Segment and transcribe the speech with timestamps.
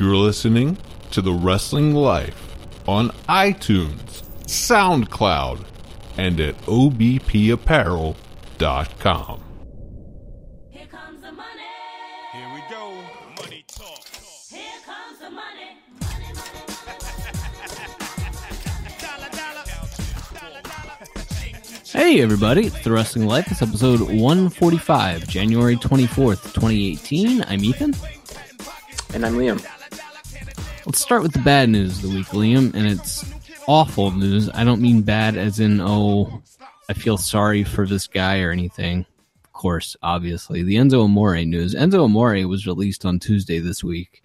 [0.00, 0.76] You're listening
[1.10, 2.56] to The Wrestling Life
[2.88, 5.66] on iTunes, SoundCloud,
[6.16, 9.40] and at obpapparel.com.
[10.70, 11.50] Here comes the money.
[12.32, 12.94] Here we go.
[13.42, 14.06] Money talk.
[14.48, 15.76] Here comes the money.
[16.00, 16.64] Money, money,
[19.02, 19.64] Dollar, dollar.
[20.32, 20.96] Dollar, dollar.
[21.92, 23.50] Hey everybody, it's The Wrestling Life.
[23.50, 27.44] It's episode 145, January 24th, 2018.
[27.46, 27.92] I'm Ethan.
[29.12, 29.60] And I'm Liam.
[30.90, 33.24] Let's start with the bad news of the week, Liam, and it's
[33.68, 34.50] awful news.
[34.52, 36.42] I don't mean bad as in, oh,
[36.88, 39.06] I feel sorry for this guy or anything.
[39.44, 40.64] Of course, obviously.
[40.64, 41.76] The Enzo Amore news.
[41.76, 44.24] Enzo Amore was released on Tuesday this week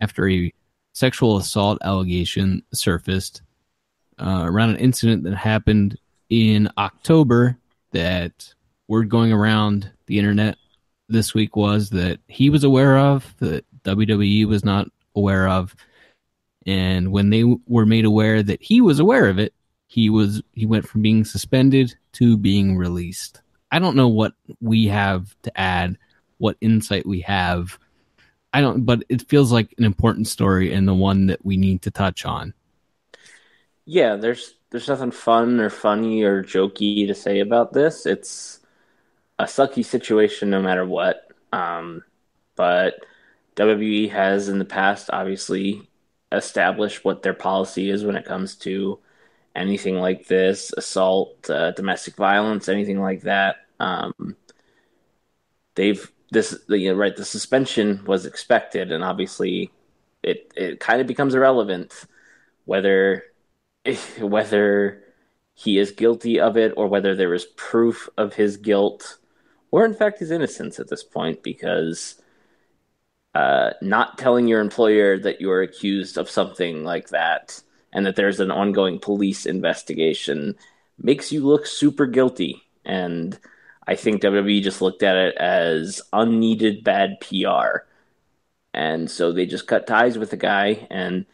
[0.00, 0.54] after a
[0.92, 3.42] sexual assault allegation surfaced
[4.20, 7.58] uh, around an incident that happened in October
[7.90, 8.54] that
[8.86, 10.56] word going around the internet
[11.08, 15.74] this week was that he was aware of, that WWE was not aware of.
[16.66, 19.54] And when they were made aware that he was aware of it,
[19.86, 23.42] he was he went from being suspended to being released.
[23.72, 25.98] I don't know what we have to add,
[26.38, 27.78] what insight we have.
[28.52, 31.82] I don't but it feels like an important story and the one that we need
[31.82, 32.54] to touch on.
[33.84, 38.06] Yeah, there's there's nothing fun or funny or jokey to say about this.
[38.06, 38.60] It's
[39.38, 41.28] a sucky situation no matter what.
[41.52, 42.04] Um,
[42.54, 42.94] but
[43.60, 45.88] WWE has in the past obviously
[46.32, 48.98] established what their policy is when it comes to
[49.54, 53.56] anything like this, assault, uh, domestic violence, anything like that.
[53.78, 54.36] Um,
[55.74, 59.70] they've this you know, right the suspension was expected and obviously
[60.22, 62.04] it it kind of becomes irrelevant
[62.66, 63.24] whether
[64.20, 65.02] whether
[65.54, 69.18] he is guilty of it or whether there is proof of his guilt
[69.70, 72.20] or in fact his innocence at this point because
[73.34, 77.62] uh, not telling your employer that you are accused of something like that
[77.92, 80.56] and that there's an ongoing police investigation
[80.98, 83.38] makes you look super guilty and
[83.86, 87.86] I think WWE just looked at it as unneeded bad PR.
[88.72, 90.86] And so they just cut ties with the guy.
[90.90, 91.26] And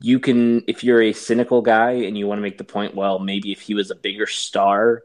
[0.00, 3.18] you can, if you're a cynical guy and you want to make the point, well,
[3.18, 5.02] maybe if he was a bigger star,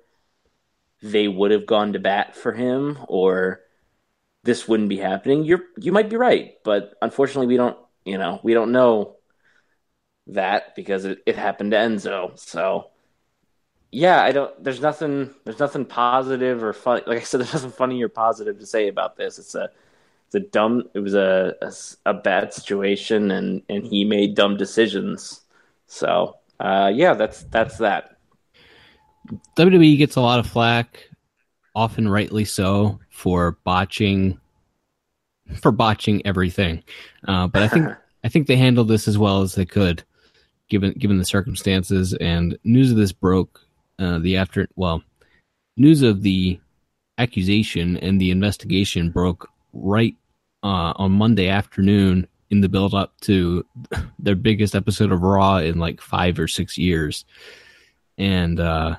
[1.02, 3.62] they would have gone to bat for him or
[4.46, 5.44] this wouldn't be happening.
[5.44, 6.54] You're, you might be right.
[6.64, 9.18] But unfortunately, we don't, you know, we don't know
[10.28, 12.40] that because it, it happened to Enzo.
[12.40, 12.92] So
[13.96, 14.62] yeah, I don't.
[14.62, 15.34] There's nothing.
[15.46, 17.02] There's nothing positive or fun.
[17.08, 19.40] Like I said, there's nothing funny or positive to say about this.
[19.40, 19.70] It's a,
[20.28, 20.90] it's a dumb.
[20.94, 21.72] It was a, a,
[22.10, 25.42] a bad situation, and and he made dumb decisions.
[25.88, 28.18] So, uh, yeah, that's that's that.
[29.58, 31.10] WWE gets a lot of flack,
[31.74, 34.38] often rightly so, for botching
[35.62, 36.84] for botching everything.
[37.28, 37.88] Uh, but I think
[38.24, 40.04] I think they handled this as well as they could,
[40.70, 42.14] given given the circumstances.
[42.20, 43.62] And news of this broke
[43.98, 45.02] uh, the after well,
[45.78, 46.60] news of the
[47.18, 50.16] accusation and the investigation broke right
[50.62, 53.66] uh, on Monday afternoon in the build up to
[54.20, 57.24] their biggest episode of Raw in like five or six years,
[58.18, 58.98] and uh,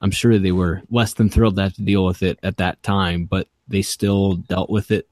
[0.00, 2.82] I'm sure they were less than thrilled to have to deal with it at that
[2.82, 5.08] time, but they still dealt with it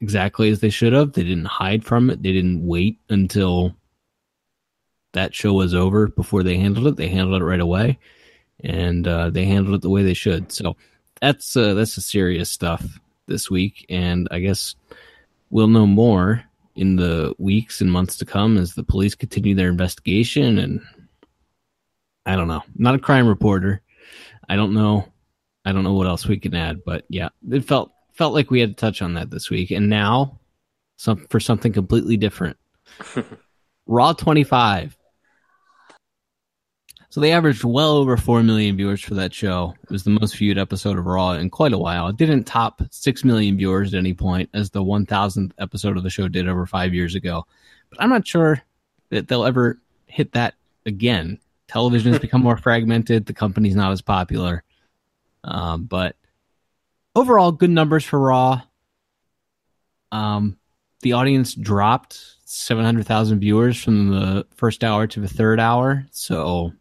[0.00, 1.12] exactly as they should have.
[1.12, 2.22] They didn't hide from it.
[2.22, 3.74] They didn't wait until
[5.12, 6.96] that show was over before they handled it.
[6.96, 7.98] They handled it right away,
[8.62, 10.52] and uh, they handled it the way they should.
[10.52, 10.76] So
[11.20, 14.74] that's uh, that's the serious stuff this week, and I guess
[15.50, 19.68] we'll know more in the weeks and months to come as the police continue their
[19.68, 20.58] investigation.
[20.58, 20.80] And
[22.24, 23.82] I don't know, not a crime reporter.
[24.48, 25.06] I don't know.
[25.64, 28.60] I don't know what else we can add, but yeah, it felt felt like we
[28.60, 30.38] had to touch on that this week, and now
[30.96, 32.56] some for something completely different.
[33.86, 34.96] Raw 25.
[37.10, 39.74] So they averaged well over 4 million viewers for that show.
[39.82, 42.08] It was the most viewed episode of Raw in quite a while.
[42.08, 46.10] It didn't top 6 million viewers at any point, as the 1000th episode of the
[46.10, 47.46] show did over five years ago.
[47.88, 48.62] But I'm not sure
[49.08, 50.54] that they'll ever hit that
[50.84, 51.38] again.
[51.68, 53.26] Television has become more fragmented.
[53.26, 54.64] The company's not as popular.
[55.44, 56.16] Um, but
[57.14, 58.62] overall, good numbers for Raw.
[60.10, 60.56] Um,
[61.02, 66.06] the audience dropped 700,000 viewers from the first hour to the third hour.
[66.10, 66.72] So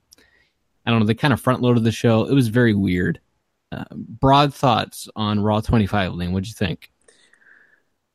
[0.86, 1.06] I don't know.
[1.06, 2.24] They kind of front loaded the show.
[2.26, 3.20] It was very weird.
[3.72, 6.32] Uh, broad thoughts on Raw 25, Liam.
[6.32, 6.90] What'd you think?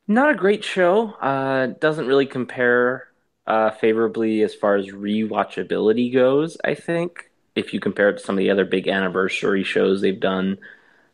[0.07, 1.11] Not a great show.
[1.13, 3.07] Uh, doesn't really compare
[3.45, 6.57] uh, favorably as far as rewatchability goes.
[6.63, 10.19] I think if you compare it to some of the other big anniversary shows they've
[10.19, 10.57] done,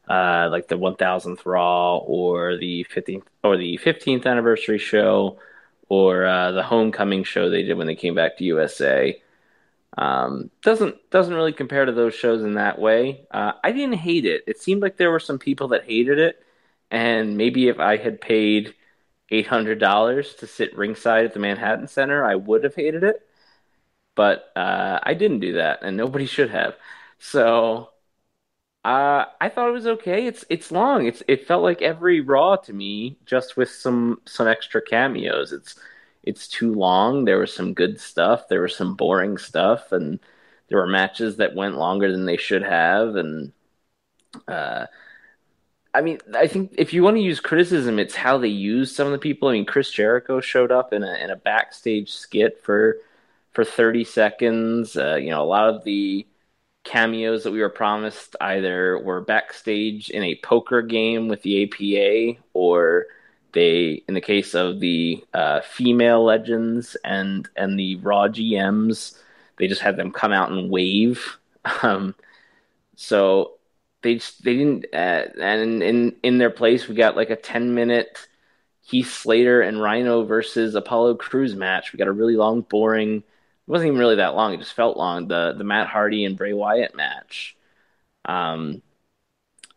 [0.08, 5.40] uh, like the 1000th Raw or the 15th or the 15th anniversary show,
[5.88, 9.22] or uh, the homecoming show they did when they came back to USA.
[9.98, 13.26] Um, doesn't doesn't really compare to those shows in that way.
[13.32, 14.44] Uh, I didn't hate it.
[14.48, 16.44] It seemed like there were some people that hated it,
[16.92, 18.76] and maybe if I had paid
[19.32, 23.28] eight hundred dollars to sit ringside at the Manhattan Center, I would have hated it.
[24.16, 26.76] But uh, I didn't do that, and nobody should have.
[27.20, 27.90] So
[28.86, 30.26] uh, I thought it was okay.
[30.28, 31.06] It's it's long.
[31.08, 35.52] It's it felt like every Raw to me, just with some some extra cameos.
[35.54, 35.76] It's
[36.24, 37.26] it's too long.
[37.26, 38.48] There was some good stuff.
[38.48, 40.20] There was some boring stuff, and
[40.70, 43.16] there were matches that went longer than they should have.
[43.16, 43.52] And
[44.48, 44.88] uh,
[45.94, 49.08] I mean, I think if you want to use criticism, it's how they use some
[49.08, 49.50] of the people.
[49.50, 52.98] I mean, Chris Jericho showed up in a in a backstage skit for
[53.54, 54.96] for thirty seconds.
[54.98, 56.28] Uh, you know, a lot of the
[56.84, 62.40] cameos that we were promised either were backstage in a poker game with the APA
[62.54, 63.08] or
[63.54, 69.18] they in the case of the uh, female legends and and the raw GMs
[69.58, 71.38] they just had them come out and wave
[71.84, 72.16] um,
[72.96, 73.59] so
[74.02, 77.74] they just they didn't uh, and in in their place we got like a 10
[77.74, 78.28] minute
[78.82, 83.24] Heath Slater and Rhino versus Apollo Crews match we got a really long boring
[83.70, 84.56] it wasn't even really that long.
[84.56, 85.28] It just felt long.
[85.28, 87.56] The the Matt Hardy and Bray Wyatt match.
[88.26, 88.82] Um,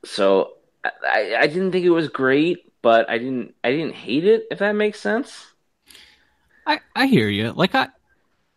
[0.03, 4.47] so I, I didn't think it was great, but I didn't I didn't hate it.
[4.51, 5.47] If that makes sense.
[6.67, 7.53] I, I hear you.
[7.53, 7.89] Like I,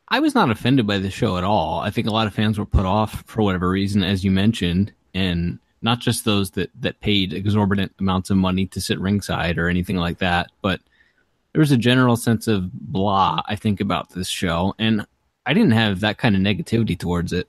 [0.08, 1.82] I was not offended by the show at all.
[1.82, 4.94] I think a lot of fans were put off for whatever reason, as you mentioned,
[5.16, 9.70] and not just those that that paid exorbitant amounts of money to sit ringside or
[9.70, 10.82] anything like that, but
[11.54, 13.42] there was a general sense of blah.
[13.48, 15.08] I think about this show, and
[15.46, 17.48] I didn't have that kind of negativity towards it.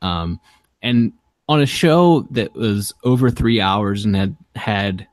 [0.00, 0.40] Um,
[0.82, 1.12] and
[1.48, 5.06] on a show that was over three hours and had had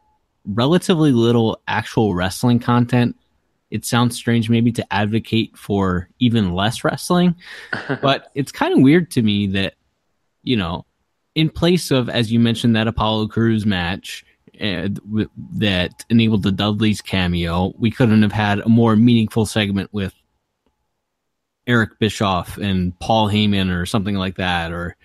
[0.46, 3.16] relatively little actual wrestling content,
[3.72, 7.36] it sounds strange maybe to advocate for even less wrestling,
[8.02, 9.74] but it's kind of weird to me that,
[10.44, 10.86] you know,
[11.36, 14.26] in place of, as you mentioned, that Apollo Crews match
[14.62, 14.88] uh,
[15.58, 20.14] that enabled the Dudley's cameo, we couldn't have had a more meaningful segment with
[21.68, 24.96] Eric Bischoff and Paul Heyman or something like that, or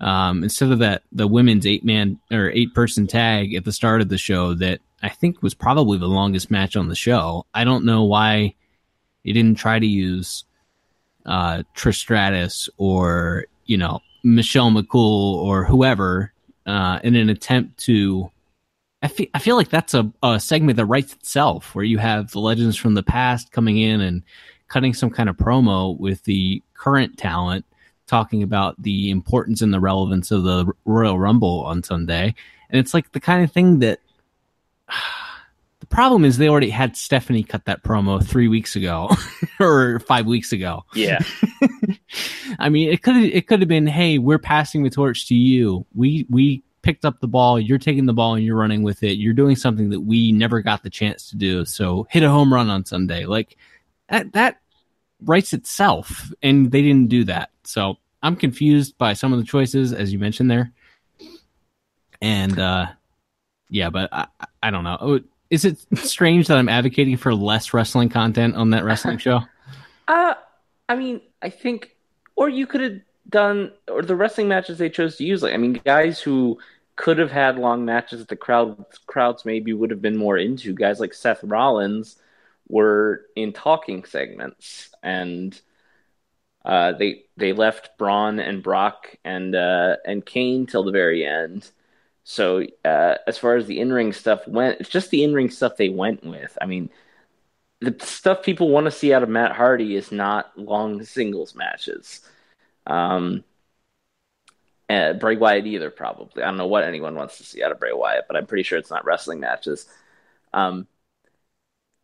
[0.00, 4.00] um, instead of that the women's eight man or eight person tag at the start
[4.00, 7.46] of the show that I think was probably the longest match on the show.
[7.54, 8.54] I don't know why
[9.24, 10.44] they didn't try to use
[11.24, 16.32] uh, Trish Stratus or you know Michelle McCool or whoever
[16.66, 18.30] uh, in an attempt to.
[19.02, 22.32] I feel, I feel like that's a, a segment that writes itself, where you have
[22.32, 24.22] the legends from the past coming in and
[24.68, 27.64] cutting some kind of promo with the current talent,
[28.06, 32.34] talking about the importance and the relevance of the Royal Rumble on Sunday.
[32.68, 34.00] And it's like the kind of thing that
[35.90, 39.10] problem is they already had Stephanie cut that promo three weeks ago
[39.60, 40.84] or five weeks ago.
[40.94, 41.18] Yeah.
[42.58, 45.86] I mean, it could it could have been, hey, we're passing the torch to you.
[45.94, 47.60] We we picked up the ball.
[47.60, 49.18] You're taking the ball and you're running with it.
[49.18, 51.64] You're doing something that we never got the chance to do.
[51.64, 53.26] So hit a home run on Sunday.
[53.26, 53.56] Like
[54.08, 54.60] that that
[55.22, 57.50] writes itself, and they didn't do that.
[57.64, 60.72] So I'm confused by some of the choices, as you mentioned there.
[62.22, 62.86] And uh,
[63.68, 64.26] yeah, but I,
[64.62, 65.20] I don't know.
[65.50, 69.40] Is it strange that I'm advocating for less wrestling content on that wrestling show?
[70.08, 70.34] Uh,
[70.88, 71.94] I mean, I think,
[72.34, 75.40] or you could have done, or the wrestling matches they chose to use.
[75.40, 76.58] Like, I mean, guys who
[76.96, 80.74] could have had long matches that the crowd crowds maybe would have been more into.
[80.74, 82.16] Guys like Seth Rollins
[82.68, 85.58] were in talking segments, and
[86.64, 91.70] uh, they they left Braun and Brock and uh, and Kane till the very end.
[92.30, 95.50] So uh, as far as the in ring stuff went, it's just the in ring
[95.50, 96.56] stuff they went with.
[96.60, 96.90] I mean,
[97.80, 102.22] the stuff people want to see out of Matt Hardy is not long singles matches.
[102.86, 103.44] Um,
[104.88, 106.42] uh, Bray Wyatt either, probably.
[106.42, 108.64] I don't know what anyone wants to see out of Bray Wyatt, but I'm pretty
[108.64, 109.86] sure it's not wrestling matches.
[110.52, 110.88] Um,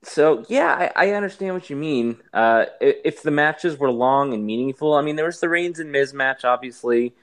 [0.03, 2.21] so yeah, I, I understand what you mean.
[2.33, 5.79] Uh, i- if the matches were long and meaningful, I mean, there was the Reigns
[5.81, 7.15] and Miz match, obviously.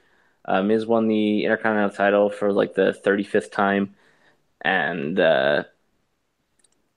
[0.44, 3.94] Uh, Miz won the Intercontinental title for like the 35th time,
[4.60, 5.64] and uh,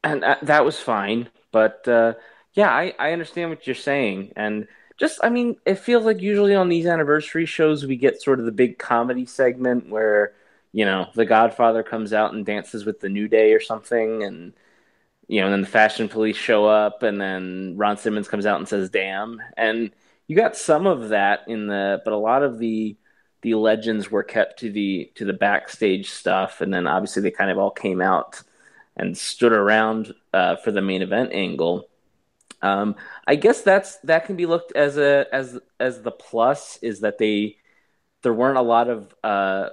[0.04, 1.30] and uh, that was fine.
[1.52, 2.14] But uh,
[2.54, 6.56] yeah, I, I understand what you're saying, and just I mean, it feels like usually
[6.56, 10.34] on these anniversary shows we get sort of the big comedy segment where
[10.74, 14.54] you know the Godfather comes out and dances with the New Day or something, and
[15.28, 18.60] you know, and then the fashion police show up, and then Ron Simmons comes out
[18.60, 19.92] and says "damn," and
[20.28, 22.98] you got some of that in the, but a lot of the
[23.42, 27.52] the legends were kept to the to the backstage stuff, and then obviously they kind
[27.52, 28.42] of all came out
[28.96, 31.88] and stood around uh, for the main event angle.
[32.62, 32.96] Um,
[33.28, 37.18] I guess that's that can be looked as a as as the plus is that
[37.18, 37.58] they
[38.24, 39.70] there weren't a lot of uh,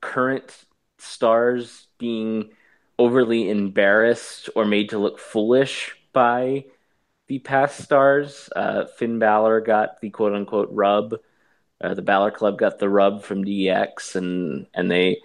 [0.00, 0.56] current
[0.98, 2.50] stars being
[2.98, 6.64] overly embarrassed or made to look foolish by
[7.26, 8.48] the past stars.
[8.54, 11.14] Uh, Finn Balor got the quote unquote rub.
[11.82, 15.20] Uh, the Balor Club got the rub from DX, and and they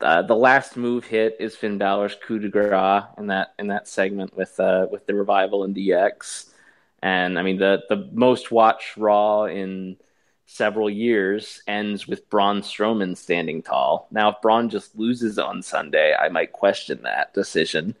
[0.00, 3.88] uh, the last move hit is Finn Balor's coup de grace in that in that
[3.88, 6.50] segment with uh, with the revival and DX.
[7.02, 9.96] And I mean the the most watched Raw in
[10.46, 14.08] several years ends with Braun Strowman standing tall.
[14.10, 17.94] Now, if Braun just loses on Sunday, I might question that decision.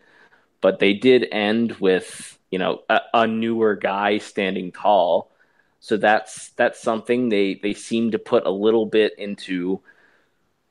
[0.62, 5.30] But they did end with you know a, a newer guy standing tall,
[5.80, 9.80] so that's that's something they they seem to put a little bit into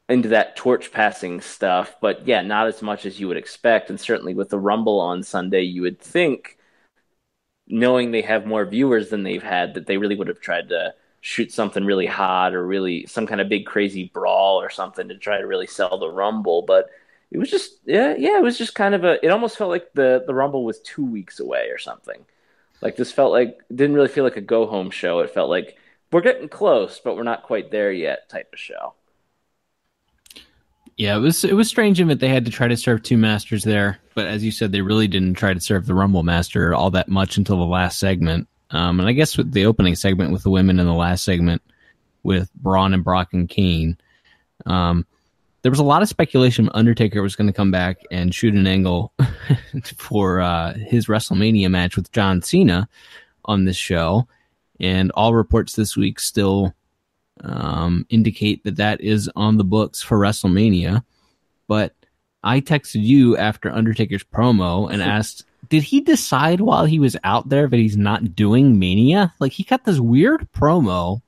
[0.09, 1.95] into that torch passing stuff.
[2.01, 5.23] But yeah, not as much as you would expect, and certainly with the Rumble on
[5.23, 6.57] Sunday, you would think
[7.67, 10.93] knowing they have more viewers than they've had, that they really would have tried to
[11.21, 15.17] shoot something really hot or really some kind of big crazy brawl or something to
[15.17, 16.61] try to really sell the Rumble.
[16.63, 16.89] But
[17.31, 19.23] it was just yeah, yeah, it was just kind of a.
[19.25, 22.25] It almost felt like the the Rumble was two weeks away or something.
[22.81, 25.19] Like this felt like didn't really feel like a go home show.
[25.19, 25.77] It felt like
[26.11, 28.93] we're getting close, but we're not quite there yet type of show.
[30.95, 33.17] Yeah, it was it was strange in that they had to try to serve two
[33.17, 36.73] masters there, but as you said, they really didn't try to serve the Rumble Master
[36.73, 38.47] all that much until the last segment.
[38.71, 41.61] Um, and I guess with the opening segment with the women and the last segment
[42.23, 43.97] with Braun and Brock and Kane,
[44.65, 45.05] um,
[45.61, 48.67] there was a lot of speculation Undertaker was going to come back and shoot an
[48.67, 49.13] angle
[49.97, 52.87] for uh, his WrestleMania match with John Cena
[53.45, 54.27] on this show,
[54.79, 56.73] and all reports this week still
[57.41, 61.03] um, indicate that that is on the books for WrestleMania.
[61.67, 61.93] But
[62.43, 67.49] I texted you after Undertaker's promo and asked, did he decide while he was out
[67.49, 69.33] there that he's not doing Mania?
[69.39, 71.21] Like he got this weird promo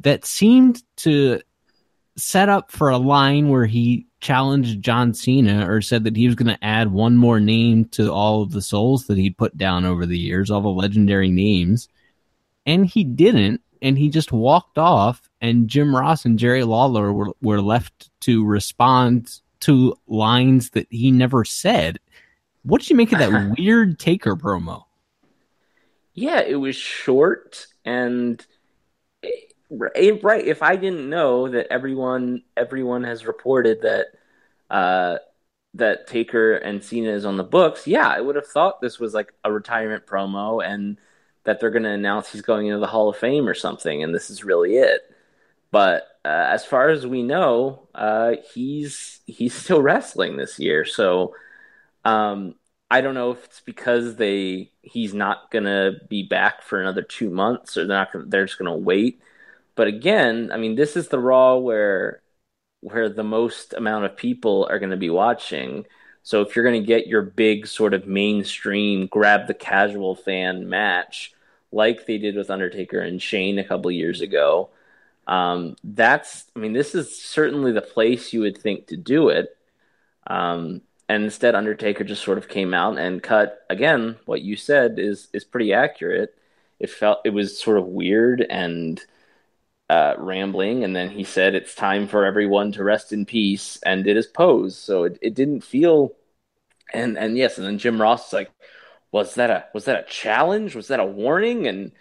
[0.00, 1.40] that seemed to
[2.16, 6.34] set up for a line where he challenged John Cena or said that he was
[6.34, 9.84] going to add one more name to all of the souls that he'd put down
[9.84, 11.88] over the years, all the legendary names.
[12.66, 17.32] And he didn't and he just walked off and Jim Ross and Jerry Lawler were,
[17.42, 21.98] were left to respond to lines that he never said.
[22.62, 24.84] What did you make of that weird Taker promo?
[26.14, 28.44] Yeah, it was short and
[29.78, 30.44] right.
[30.44, 34.06] If I didn't know that everyone everyone has reported that
[34.70, 35.18] uh,
[35.74, 39.14] that Taker and Cena is on the books, yeah, I would have thought this was
[39.14, 40.98] like a retirement promo and
[41.44, 44.14] that they're going to announce he's going into the Hall of Fame or something, and
[44.14, 45.02] this is really it.
[45.70, 50.84] But uh, as far as we know, uh, he's he's still wrestling this year.
[50.84, 51.34] So
[52.04, 52.54] um,
[52.90, 57.30] I don't know if it's because they he's not gonna be back for another two
[57.30, 59.20] months, or they're not gonna, they're just gonna wait.
[59.74, 62.22] But again, I mean, this is the Raw where
[62.80, 65.86] where the most amount of people are going to be watching.
[66.22, 70.68] So if you're going to get your big sort of mainstream grab the casual fan
[70.68, 71.32] match,
[71.72, 74.70] like they did with Undertaker and Shane a couple years ago,
[75.26, 79.56] um, that's I mean, this is certainly the place you would think to do it.
[80.26, 84.16] Um, and instead, Undertaker just sort of came out and cut again.
[84.26, 86.36] What you said is is pretty accurate.
[86.80, 89.00] It felt it was sort of weird and
[89.94, 94.04] uh, rambling, and then he said it's time for everyone to rest in peace, and
[94.04, 94.76] did his pose.
[94.76, 96.14] So it, it didn't feel,
[96.92, 98.50] and and yes, and then Jim Ross is like,
[99.12, 100.74] was that a was that a challenge?
[100.74, 101.66] Was that a warning?
[101.68, 101.92] And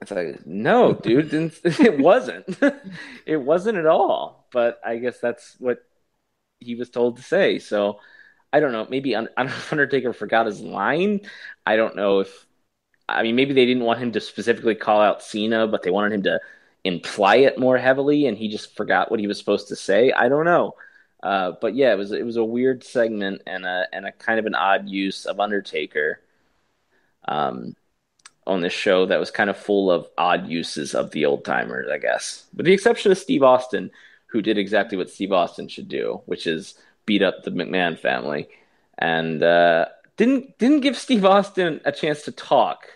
[0.00, 1.32] it's like, no, dude,
[1.64, 2.46] it wasn't.
[3.26, 4.48] it wasn't at all.
[4.52, 5.78] But I guess that's what
[6.60, 7.58] he was told to say.
[7.58, 8.00] So
[8.52, 8.86] I don't know.
[8.90, 11.22] Maybe Undertaker forgot his line.
[11.66, 12.46] I don't know if
[13.08, 16.14] I mean maybe they didn't want him to specifically call out Cena, but they wanted
[16.14, 16.40] him to
[16.84, 20.12] imply it more heavily, and he just forgot what he was supposed to say.
[20.12, 20.74] I don't know.
[21.22, 24.38] Uh, but yeah, it was it was a weird segment and a and a kind
[24.38, 26.20] of an odd use of Undertaker
[27.26, 27.74] um,
[28.46, 31.88] on this show that was kind of full of odd uses of the old timers,
[31.90, 33.90] I guess, with the exception of Steve Austin,
[34.26, 38.48] who did exactly what Steve Austin should do, which is beat up the McMahon family,
[38.96, 42.86] and uh, didn't didn't give Steve Austin a chance to talk.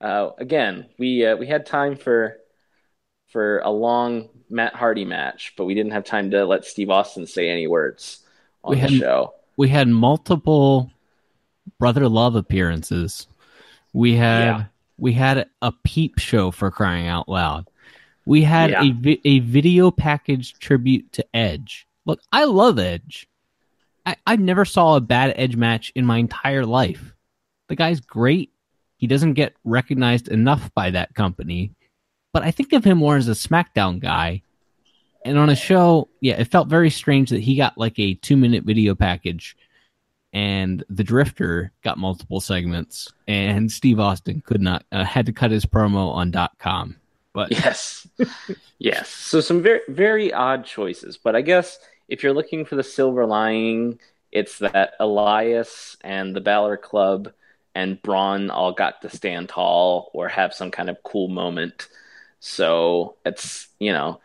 [0.00, 2.38] Uh, again, we uh, we had time for
[3.28, 7.26] for a long Matt Hardy match, but we didn't have time to let Steve Austin
[7.26, 8.20] say any words
[8.64, 9.34] on We the had- show.
[9.56, 10.90] We had multiple
[11.78, 13.26] Brother Love appearances.
[13.92, 14.64] We had Yeah.
[14.98, 17.68] we had a peep show for crying out loud.
[18.26, 18.82] We had Yeah.
[18.84, 21.86] a vi- a video package tribute to Edge.
[22.04, 23.28] Look, I love Edge.
[24.06, 27.14] I, I never saw a bad Edge match in my entire life.
[27.68, 28.50] The guy's great.
[28.96, 31.72] He doesn't get recognized enough by that company,
[32.38, 34.42] but I think of him more as a SmackDown guy.
[35.24, 38.36] And on a show, yeah, it felt very strange that he got like a two
[38.36, 39.56] minute video package
[40.32, 45.50] and the Drifter got multiple segments, and Steve Austin could not, uh, had to cut
[45.50, 46.96] his promo on .com.
[47.32, 48.06] But Yes.
[48.78, 49.08] yes.
[49.08, 53.26] So some very very odd choices, but I guess if you're looking for the silver
[53.26, 53.98] lining,
[54.30, 57.32] it's that Elias and the Balor Club
[57.74, 61.88] and Braun all got to stand tall or have some kind of cool moment.
[62.40, 64.20] So it's you know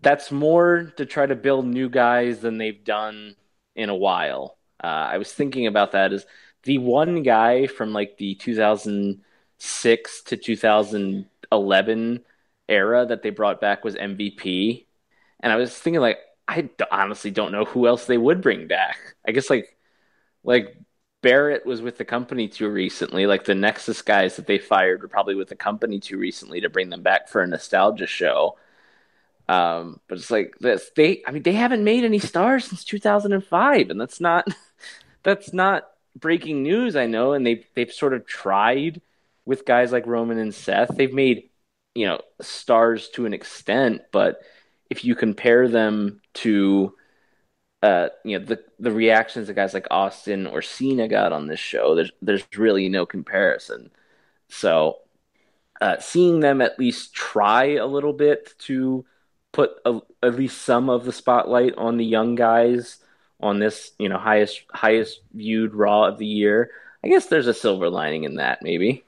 [0.00, 3.36] that's more to try to build new guys than they've done
[3.74, 4.56] in a while.
[4.82, 6.26] Uh, I was thinking about that as
[6.64, 12.24] the one guy from like the 2006 to 2011
[12.68, 14.86] era that they brought back was MVP,
[15.40, 18.98] and I was thinking like I honestly don't know who else they would bring back.
[19.26, 19.76] I guess like
[20.44, 20.76] like
[21.20, 23.26] Barrett was with the company too recently.
[23.26, 26.70] Like the Nexus guys that they fired were probably with the company too recently to
[26.70, 28.56] bring them back for a nostalgia show.
[29.48, 30.90] Um, but it's like this.
[30.94, 34.46] They, I mean, they haven't made any stars since 2005, and that's not
[35.22, 36.96] that's not breaking news.
[36.96, 39.00] I know, and they've they've sort of tried
[39.46, 40.96] with guys like Roman and Seth.
[40.96, 41.48] They've made
[41.94, 44.42] you know stars to an extent, but
[44.90, 46.94] if you compare them to
[47.82, 51.60] uh, you know the the reactions that guys like Austin or Cena got on this
[51.60, 53.90] show, there's there's really no comparison.
[54.48, 54.98] So
[55.80, 59.04] uh, seeing them at least try a little bit to
[59.52, 62.98] put a, at least some of the spotlight on the young guys
[63.40, 66.70] on this you know highest highest viewed Raw of the year,
[67.04, 69.04] I guess there's a silver lining in that maybe.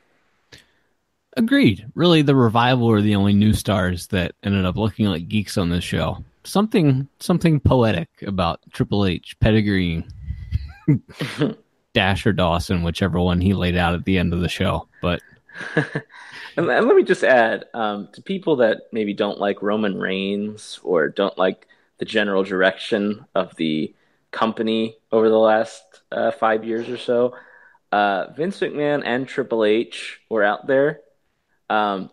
[1.36, 1.86] agreed.
[1.96, 5.70] Really, the revival are the only new stars that ended up looking like geeks on
[5.70, 6.24] this show.
[6.50, 10.04] Something, something poetic about Triple H pedigree
[11.94, 14.88] Dasher Dawson, whichever one he laid out at the end of the show.
[15.00, 15.22] But
[16.56, 21.08] And, let me just add um, to people that maybe don't like Roman Reigns or
[21.08, 23.94] don't like the general direction of the
[24.30, 27.36] company over the last uh, five years or so.
[27.92, 31.00] Uh, Vince McMahon and Triple H were out there,
[31.68, 32.10] um,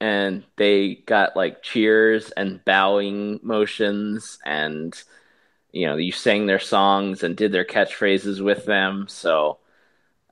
[0.00, 5.00] and they got like cheers and bowing motions, and
[5.72, 9.06] you know you sang their songs and did their catchphrases with them.
[9.08, 9.58] So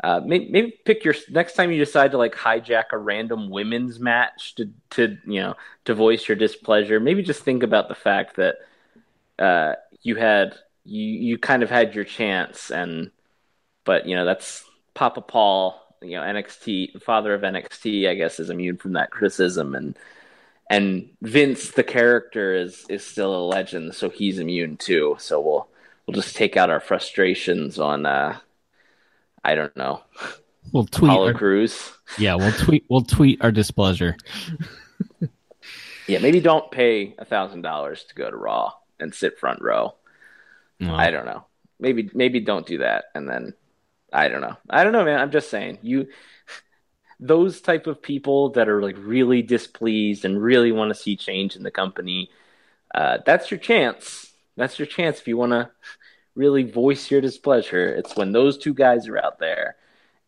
[0.03, 4.01] uh, maybe, maybe pick your next time you decide to like hijack a random women's
[4.01, 6.99] match to to you know to voice your displeasure.
[6.99, 8.57] Maybe just think about the fact that
[9.39, 13.13] uh, you had you you kind of had your chance, and
[13.85, 18.51] but you know that's Papa Paul, you know NXT, father of NXT, I guess is
[18.51, 19.97] immune from that criticism, and
[20.71, 25.17] and Vince the character is is still a legend, so he's immune too.
[25.19, 25.69] So we'll
[26.07, 28.07] we'll just take out our frustrations on.
[28.07, 28.39] Uh,
[29.45, 30.03] I don't know.
[30.73, 31.11] we'll tweet.
[31.11, 31.93] Apollo Our, Crews.
[32.19, 32.85] yeah, we'll tweet.
[32.89, 34.17] We'll tweet our displeasure.
[36.09, 39.95] Yeah, maybe don't pay a thousand dollars to go to Raw and sit front row.
[40.85, 41.45] I don't know.
[41.79, 43.55] Maybe maybe don't do that, and then
[44.13, 44.57] I don't know.
[44.69, 45.21] I don't know, man.
[45.21, 46.09] I'm just saying you.
[47.21, 51.55] Those type of people that are like really displeased and really want to see change
[51.55, 52.31] in the company,
[52.93, 54.33] uh, that's your chance.
[54.57, 55.71] That's your chance if you want to
[56.35, 57.95] really voice your displeasure.
[57.95, 59.77] It's when those two guys are out there,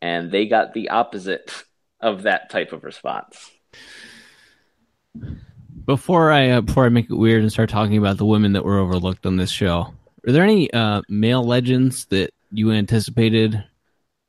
[0.01, 1.64] and they got the opposite
[2.01, 3.51] of that type of response.
[5.87, 8.64] before I uh, before I make it weird and start talking about the women that
[8.64, 9.92] were overlooked on this show,
[10.27, 13.64] are there any uh, male legends that you anticipated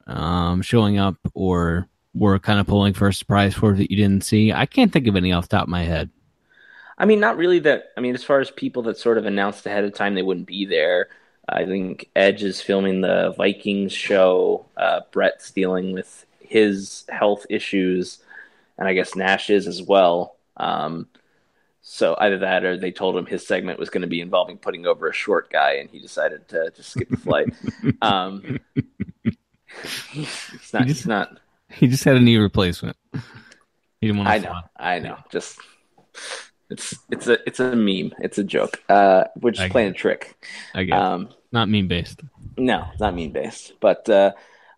[0.08, 4.24] um, showing up or were kind of pulling for a surprise for that you didn't
[4.24, 4.52] see?
[4.52, 6.10] I can't think of any off the top of my head.
[6.98, 7.91] I mean, not really that.
[7.98, 10.48] I mean, as far as people that sort of announced ahead of time they wouldn't
[10.48, 11.10] be there,
[11.48, 14.65] I think Edge is filming the Vikings show.
[14.78, 18.20] Uh, Brett's dealing with his health issues,
[18.78, 20.38] and I guess Nash is as well.
[20.58, 21.08] Um,
[21.82, 24.88] so either that or they told him his segment was going to be involving putting
[24.88, 27.54] over a short guy, and he decided to just skip the flight.
[28.02, 28.60] um,
[29.83, 30.83] it's not.
[30.83, 31.38] He just- It's not.
[31.69, 32.95] He just had a knee replacement.
[33.99, 34.33] He didn't want to.
[34.33, 35.17] I know, I know.
[35.31, 35.57] Just
[36.69, 38.13] it's it's a it's a meme.
[38.19, 38.81] It's a joke.
[38.88, 40.35] Uh, we're just I playing a trick.
[40.75, 42.21] I guess Um, not meme based.
[42.57, 43.73] no, not meme based.
[43.79, 44.33] But uh,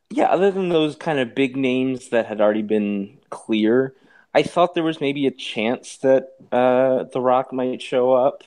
[0.10, 3.94] yeah, other than those kind of big names that had already been clear,
[4.34, 8.44] I thought there was maybe a chance that uh, The Rock might show up,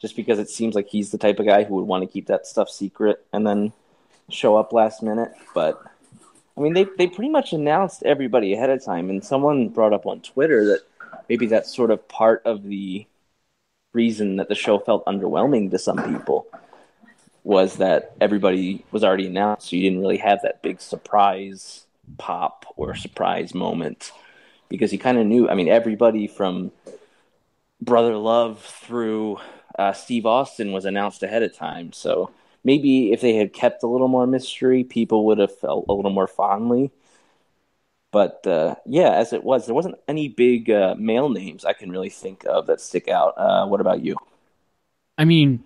[0.00, 2.26] just because it seems like he's the type of guy who would want to keep
[2.26, 3.72] that stuff secret and then
[4.30, 5.32] show up last minute.
[5.54, 5.82] But
[6.56, 10.06] I mean, they they pretty much announced everybody ahead of time, and someone brought up
[10.06, 10.80] on Twitter that
[11.28, 13.06] maybe that's sort of part of the
[13.92, 16.46] reason that the show felt underwhelming to some people.
[17.44, 21.86] was that everybody was already announced, so you didn't really have that big surprise
[22.18, 24.12] pop or surprise moment
[24.68, 25.48] because you kind of knew.
[25.48, 26.70] I mean, everybody from
[27.80, 29.38] Brother Love through
[29.78, 32.30] uh, Steve Austin was announced ahead of time, so
[32.64, 36.10] maybe if they had kept a little more mystery, people would have felt a little
[36.10, 36.90] more fondly.
[38.12, 41.90] But uh, yeah, as it was, there wasn't any big uh, male names I can
[41.90, 43.34] really think of that stick out.
[43.36, 44.16] Uh, what about you?
[45.16, 45.64] I mean,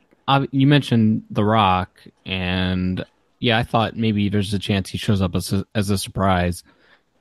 [0.51, 1.91] you mentioned The Rock,
[2.27, 3.05] and
[3.39, 6.65] yeah, I thought maybe there's a chance he shows up as a, as a surprise.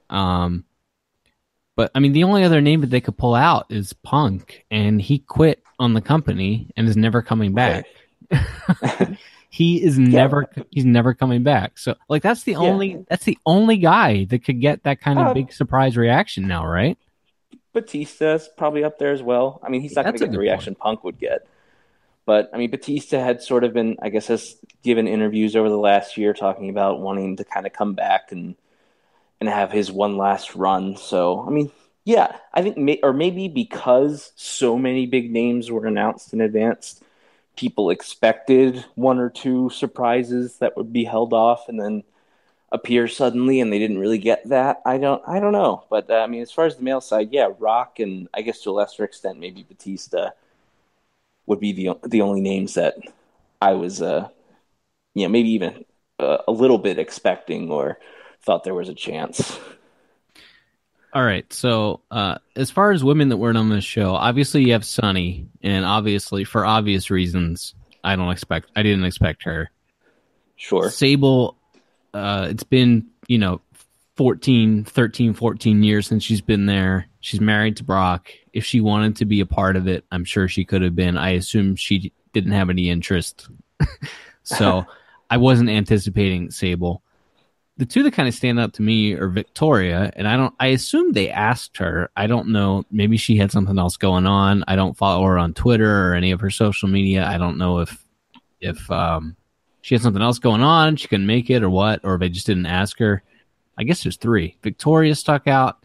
[0.09, 0.65] Um,
[1.75, 5.01] but I mean, the only other name that they could pull out is Punk, and
[5.01, 7.85] he quit on the company and is never coming back.
[9.53, 11.77] he is never he's never coming back.
[11.77, 15.27] So like that's the only that's the only guy that could get that kind of
[15.27, 16.97] Uh, big surprise reaction now, right?
[17.71, 19.61] Batista's probably up there as well.
[19.63, 21.45] I mean, he's not going to get the reaction Punk would get.
[22.25, 25.77] But I mean, Batista had sort of been, I guess, has given interviews over the
[25.77, 28.55] last year talking about wanting to kind of come back and
[29.39, 30.97] and have his one last run.
[30.97, 31.71] So I mean,
[32.05, 37.01] yeah, I think, may, or maybe because so many big names were announced in advance,
[37.55, 42.03] people expected one or two surprises that would be held off and then
[42.71, 44.81] appear suddenly, and they didn't really get that.
[44.85, 45.83] I don't, I don't know.
[45.89, 48.61] But uh, I mean, as far as the male side, yeah, Rock and I guess
[48.61, 50.31] to a lesser extent maybe Batista
[51.45, 52.95] would be the the only names that
[53.61, 54.29] I was, uh,
[55.13, 55.85] yeah, maybe even
[56.19, 57.99] uh, a little bit expecting or
[58.41, 59.59] thought there was a chance.
[61.13, 61.51] All right.
[61.53, 65.47] So, uh, as far as women that weren't on this show, obviously you have Sunny,
[65.61, 69.69] and obviously for obvious reasons, I don't expect, I didn't expect her.
[70.55, 70.89] Sure.
[70.89, 71.57] Sable,
[72.15, 73.61] uh, it's been, you know,
[74.17, 77.07] 14, 13, 14 years since she's been there.
[77.19, 78.31] She's married to Brock.
[78.51, 81.17] If she wanted to be a part of it, I'm sure she could have been.
[81.17, 83.49] I assume she didn't have any interest.
[84.43, 84.85] so
[85.29, 87.02] I wasn't anticipating Sable.
[87.77, 90.67] The two that kind of stand out to me are Victoria, and I don't, I
[90.67, 92.11] assume they asked her.
[92.15, 92.83] I don't know.
[92.91, 94.63] Maybe she had something else going on.
[94.67, 97.25] I don't follow her on Twitter or any of her social media.
[97.25, 98.05] I don't know if,
[98.61, 99.35] if, um,
[99.83, 102.29] she had something else going on, she couldn't make it or what, or if they
[102.29, 103.21] just didn't ask her.
[103.77, 104.57] I guess there's three.
[104.63, 105.83] Victoria stuck out.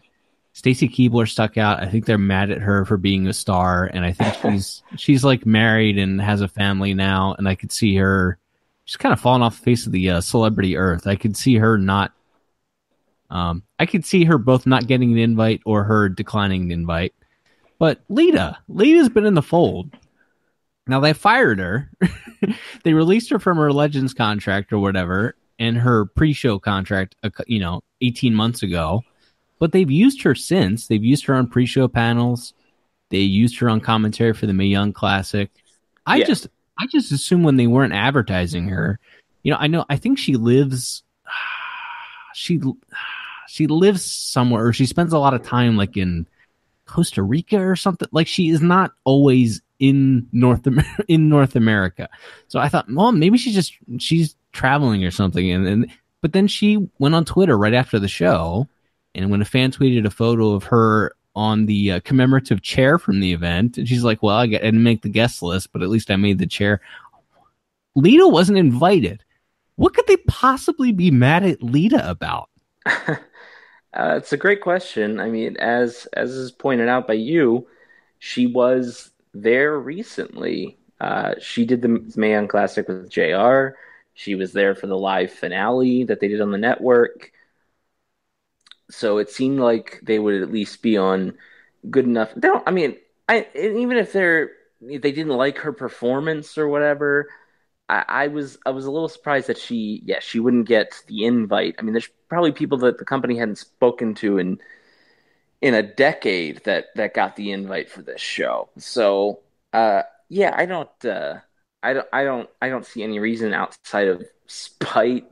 [0.53, 1.83] Stacy Keibler stuck out.
[1.83, 5.23] I think they're mad at her for being a star, and I think she's she's
[5.23, 8.38] like married and has a family now, and I could see her.
[8.89, 11.05] She's kind of fallen off the face of the uh, celebrity earth.
[11.05, 12.11] I could see her not.
[13.29, 17.13] Um, I could see her both not getting the invite or her declining the invite.
[17.77, 19.95] But Lita, Lita's been in the fold.
[20.87, 21.91] Now they fired her.
[22.83, 27.59] they released her from her Legends contract or whatever, and her pre-show contract, uh, you
[27.59, 29.03] know, 18 months ago.
[29.59, 30.87] But they've used her since.
[30.87, 32.55] They've used her on pre-show panels.
[33.11, 35.51] They used her on commentary for the Mae Young Classic.
[36.07, 36.25] I Yeah.
[36.25, 36.47] just,
[36.79, 38.99] I just assume when they weren't advertising her,
[39.43, 41.03] you know, I know, I think she lives,
[42.33, 42.59] she,
[43.47, 46.25] she lives somewhere, or she spends a lot of time like in
[46.85, 48.07] Costa Rica or something.
[48.11, 50.67] Like she is not always in North
[51.07, 52.09] in North America.
[52.47, 55.49] So I thought, well, maybe she's just she's traveling or something.
[55.51, 58.67] And, and but then she went on Twitter right after the show,
[59.15, 63.19] and when a fan tweeted a photo of her on the uh, commemorative chair from
[63.19, 66.11] the event, and she's like, "Well, I, didn't make the guest list, but at least
[66.11, 66.81] I made the chair."
[67.95, 69.23] Lita wasn't invited.
[69.75, 72.49] What could they possibly be mad at Lita about?
[73.93, 75.19] Uh, it's a great question.
[75.19, 77.67] I mean, as as is pointed out by you,
[78.19, 80.77] she was there recently.
[81.01, 83.69] Uh, she did the Mae Young Classic with JR.
[84.13, 87.31] She was there for the live finale that they did on the network.
[88.89, 91.37] So it seemed like they would at least be on
[91.89, 92.33] good enough.
[92.35, 92.63] They don't.
[92.67, 92.97] I mean,
[93.27, 97.29] I even if they're if they didn't like her performance or whatever.
[97.89, 101.25] I, I was I was a little surprised that she yeah she wouldn't get the
[101.25, 101.75] invite.
[101.79, 104.59] I mean, there's probably people that the company hadn't spoken to in
[105.61, 108.69] in a decade that that got the invite for this show.
[108.77, 109.41] So
[109.73, 111.39] uh, yeah, I don't uh,
[111.83, 115.27] I don't I don't I don't see any reason outside of spite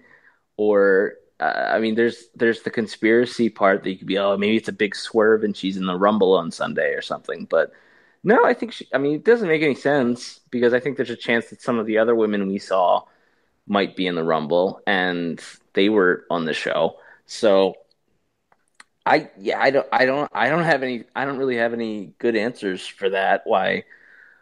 [0.58, 4.70] or I mean, there's there's the conspiracy part that you could be oh maybe it's
[4.70, 7.72] a big swerve and she's in the Rumble on Sunday or something, but.
[8.24, 11.10] No, I think she, I mean it doesn't make any sense because I think there's
[11.12, 13.04] a chance that some of the other women we saw
[13.68, 15.42] might be in the Rumble and
[15.74, 16.98] they were on the show.
[17.28, 17.76] So
[19.06, 22.14] I yeah, I don't I don't I don't have any I don't really have any
[22.20, 23.84] good answers for that why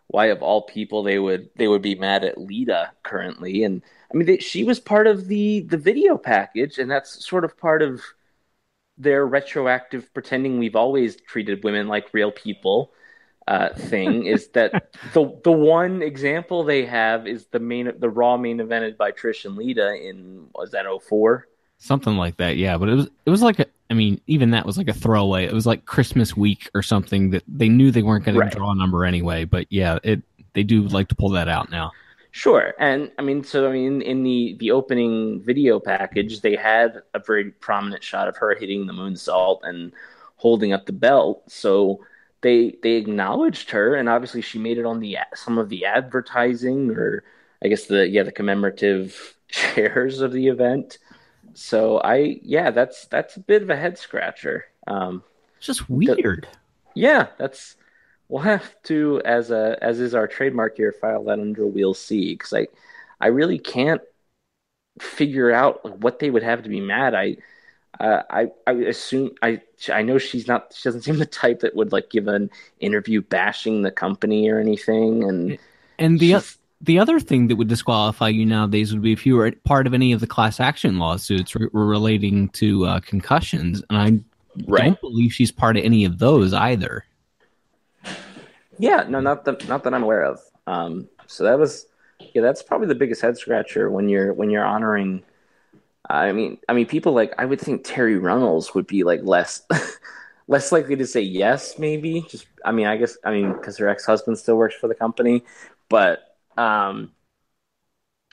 [0.08, 4.18] why of all people they would they would be mad at Lita currently and I
[4.18, 7.82] mean they, she was part of the the video package and that's sort of part
[7.82, 8.02] of
[8.98, 12.94] their retroactive pretending we've always treated women like real people
[13.48, 18.38] uh, thing is that the the one example they have is the main the Raw
[18.38, 21.48] main evented by Trish and Lita in was that 04?
[21.78, 22.78] Something like that, yeah.
[22.78, 25.46] But it was it was like a I mean, even that was like a throwaway.
[25.46, 28.50] It was like Christmas week or something that they knew they weren't going Right.
[28.50, 29.44] to draw a number anyway.
[29.46, 31.92] But yeah, it they do like to pull that out now.
[32.36, 37.02] Sure, and I mean, so I mean, in the the opening video package, they had
[37.14, 39.94] a very prominent shot of her hitting the moonsault and
[40.36, 41.50] holding up the belt.
[41.50, 42.02] So
[42.42, 46.92] they they acknowledged her, and obviously she made it on the some of the advertising,
[46.92, 47.24] or
[47.64, 50.98] I guess the yeah the commemorative chairs of the event.
[51.54, 54.66] So I yeah, that's that's a bit of a head scratcher.
[54.88, 55.24] Um,
[55.58, 56.50] It's just weird.
[56.96, 57.78] yeah, that's
[58.30, 62.34] we'll have to as a as is our trademark here file that under we'll see
[62.34, 62.68] because I
[63.20, 64.02] I really can't
[65.00, 67.14] figure out like, what they would have to be mad.
[67.16, 67.38] I
[68.00, 69.62] uh, I I assume I
[69.92, 73.22] I know she's not she doesn't seem the type that would like give an interview
[73.22, 75.58] bashing the company or anything and
[76.00, 79.36] And the she's- the other thing that would disqualify you nowadays would be if you
[79.38, 83.98] were part of any of the class action lawsuits re- relating to uh, concussions, and
[83.98, 87.06] I right don't believe she's part of any of those either.
[88.78, 90.40] Yeah, no, not that not that I'm aware of.
[90.68, 91.86] Um, so that was,
[92.34, 95.24] yeah, that's probably the biggest head scratcher when you're when you're honoring.
[96.10, 99.64] I mean, I mean, people like I would think Terri Runnels would be like less
[100.48, 102.26] less likely to say yes, maybe.
[102.30, 104.96] Just, I mean, I guess, I mean, because her ex husband still works for the
[104.96, 105.44] company,
[105.90, 107.12] but um,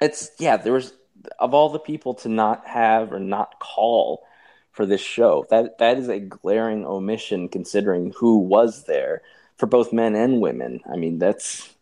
[0.00, 0.92] it's yeah, there was
[1.38, 4.24] of all the people to not have or not call
[4.72, 9.22] for this show, that that is a glaring omission considering who was there
[9.62, 10.80] for both men and women.
[10.92, 11.72] I mean, that's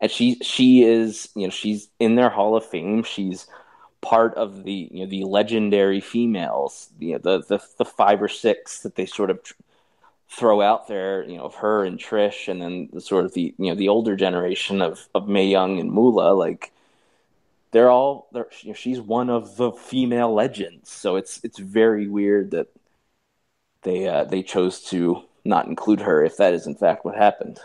[0.00, 3.02] and she she is you know she's in their Hall of Fame.
[3.02, 3.46] She's
[4.00, 6.88] part of the you know the legendary females.
[6.98, 9.40] You know the the, the five or six that they sort of
[10.30, 11.22] throw out there.
[11.28, 13.90] You know of her and Trish, and then the sort of the you know the
[13.90, 16.72] older generation of of Mae Young and Moolah, Like
[17.72, 20.88] they're all they're you know, she's one of the female legends.
[20.88, 22.68] So it's it's very weird that
[23.82, 27.58] they uh, they chose to not include her if that is in fact what happened.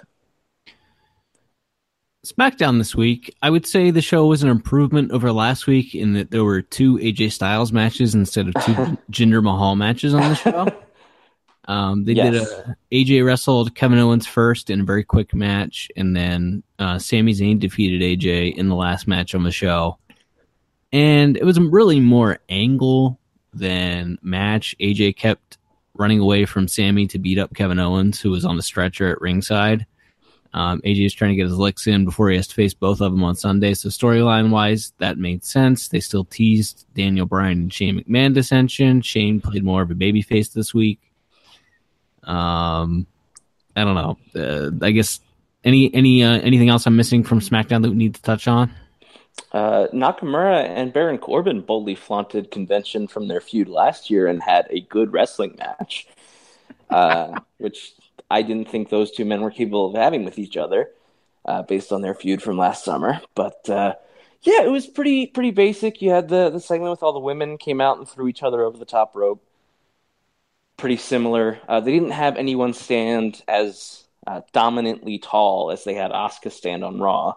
[2.26, 6.14] SmackDown this week, I would say the show was an improvement over last week in
[6.14, 8.74] that there were two AJ Styles matches instead of two
[9.12, 10.68] Jinder Mahal matches on the show.
[11.66, 16.14] Um, they did a AJ wrestled Kevin Owens first in a very quick match, and
[16.14, 19.98] then uh, Sami Zayn defeated AJ in the last match on the show.
[20.92, 23.18] And it was really more angle
[23.54, 24.76] than match.
[24.80, 25.58] AJ kept
[25.96, 29.22] running away from Sami to beat up Kevin Owens, who was on the stretcher at
[29.22, 29.86] ringside.
[30.54, 33.02] Um, AJ is trying to get his licks in before he has to face both
[33.02, 33.74] of them on Sunday.
[33.74, 35.88] So storyline wise, that made sense.
[35.88, 39.02] They still teased Daniel Bryan and Shane McMahon dissension.
[39.02, 41.00] Shane played more of a babyface this week.
[42.24, 43.08] Um,
[43.76, 44.18] I don't know.
[44.40, 45.20] Uh, I guess
[45.64, 48.72] any any uh, anything else I'm missing from SmackDown that we need to touch on?
[49.52, 54.68] Uh, Nakamura and Baron Corbin boldly flaunted convention from their feud last year and had
[54.70, 56.08] a good wrestling match,
[56.90, 57.94] uh, which
[58.32, 60.90] I didn't think those two men were capable of having with each other,
[61.46, 63.22] uh, based on their feud from last summer.
[63.36, 63.94] But uh,
[64.42, 66.02] yeah, it was pretty pretty basic.
[66.02, 68.64] You had the the segment with all the women came out and threw each other
[68.64, 69.44] over the top rope.
[70.78, 71.60] Pretty similar.
[71.68, 76.84] Uh, they didn't have anyone stand as uh, dominantly tall as they had Asuka stand
[76.84, 77.36] on Raw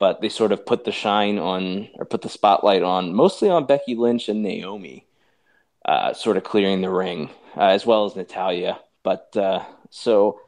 [0.00, 3.66] but they sort of put the shine on or put the spotlight on mostly on
[3.66, 5.06] Becky Lynch and Naomi,
[5.84, 8.80] uh, sort of clearing the ring, uh, as well as Natalya.
[9.04, 10.40] But uh, so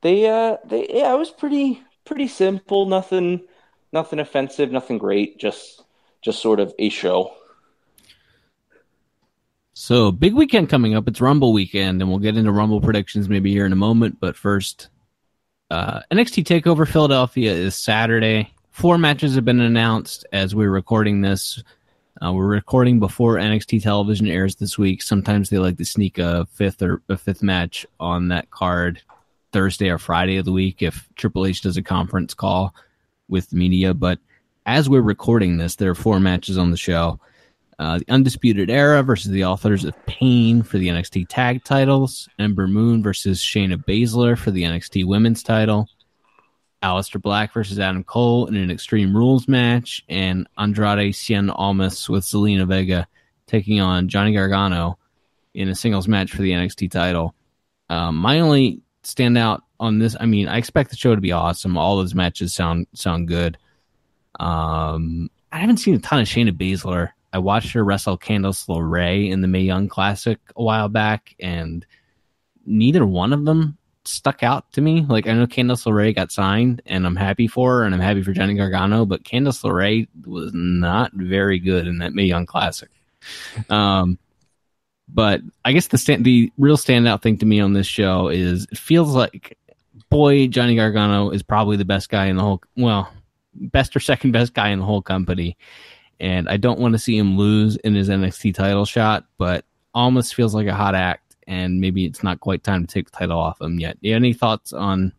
[0.00, 3.42] they uh, they yeah, it was pretty pretty simple, nothing
[3.92, 5.82] nothing offensive, nothing great, just
[6.22, 7.34] just sort of a show.
[9.74, 11.08] So big weekend coming up.
[11.08, 14.18] It's Rumble weekend, and we'll get into Rumble predictions maybe here in a moment.
[14.20, 14.90] But first,
[15.70, 18.52] uh, NXT Takeover Philadelphia is Saturday.
[18.80, 21.62] Four matches have been announced as we're recording this.
[22.24, 25.02] Uh, we're recording before NXT television airs this week.
[25.02, 29.02] Sometimes they like to sneak a fifth or a fifth match on that card
[29.52, 32.74] Thursday or Friday of the week if Triple H does a conference call
[33.28, 33.92] with media.
[33.92, 34.18] But
[34.64, 37.20] as we're recording this, there are four matches on the show.
[37.78, 42.30] Uh, the Undisputed Era versus the Authors of Pain for the NXT Tag titles.
[42.38, 45.86] Ember Moon versus Shayna Baszler for the NXT Women's title.
[46.82, 50.04] Aleister Black versus Adam Cole in an Extreme Rules match.
[50.08, 53.06] And Andrade Cien Almas with Zelina Vega
[53.46, 54.98] taking on Johnny Gargano
[55.54, 57.34] in a singles match for the NXT title.
[57.88, 61.76] Um, my only standout on this, I mean, I expect the show to be awesome.
[61.76, 63.58] All those matches sound sound good.
[64.38, 67.10] Um, I haven't seen a ton of Shayna Baszler.
[67.32, 71.84] I watched her wrestle Candice LeRae in the Mae Young Classic a while back, and
[72.64, 73.76] neither one of them
[74.10, 75.04] stuck out to me.
[75.08, 78.22] Like I know Candice LeRae got signed, and I'm happy for her, and I'm happy
[78.22, 79.06] for Johnny Gargano.
[79.06, 82.90] But Candice LeRae was not very good in that Mae Young Classic.
[83.68, 84.18] Um,
[85.08, 88.66] but I guess the stand, the real standout thing to me on this show is
[88.70, 89.58] it feels like,
[90.08, 92.62] boy, Johnny Gargano is probably the best guy in the whole.
[92.76, 93.12] Well,
[93.54, 95.56] best or second best guy in the whole company,
[96.18, 100.34] and I don't want to see him lose in his NXT title shot, but almost
[100.34, 103.38] feels like a hot act, and maybe it's not quite time to take the title
[103.38, 103.98] off him yet.
[104.04, 105.12] Any thoughts on?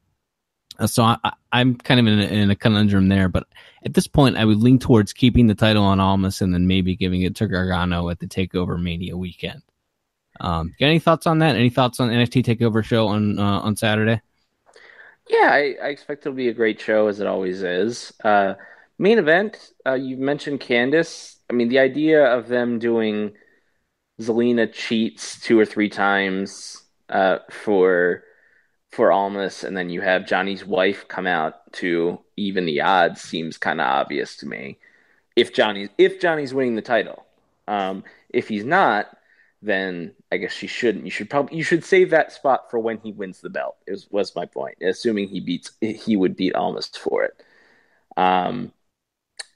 [0.79, 1.17] uh, So I,
[1.51, 3.47] I'm kind of in a, in a conundrum there, but
[3.85, 6.95] at this point, I would lean towards keeping the title on Almas and then maybe
[6.95, 9.61] giving it to Gargano at the Takeover Mania weekend.
[10.39, 11.55] Um, got any thoughts on that?
[11.55, 14.21] Any thoughts on NXT Takeover show on uh, on Saturday?
[15.27, 18.13] Yeah, I, I expect it'll be a great show as it always is.
[18.23, 18.55] Uh,
[18.97, 21.37] main event, uh, you mentioned Candice.
[21.49, 23.33] I mean, the idea of them doing
[24.21, 28.23] Zelina cheats two or three times uh, for
[28.91, 33.57] for Almas, and then you have Johnny's wife come out to even the odds seems
[33.57, 34.77] kind of obvious to me.
[35.35, 37.25] If Johnny's if Johnny's winning the title,
[37.67, 39.17] um, if he's not,
[39.61, 41.05] then I guess she shouldn't.
[41.05, 43.77] You should probably you should save that spot for when he wins the belt.
[43.87, 44.77] Is was my point.
[44.81, 47.43] Assuming he beats he would beat Almas for it.
[48.17, 48.73] Um,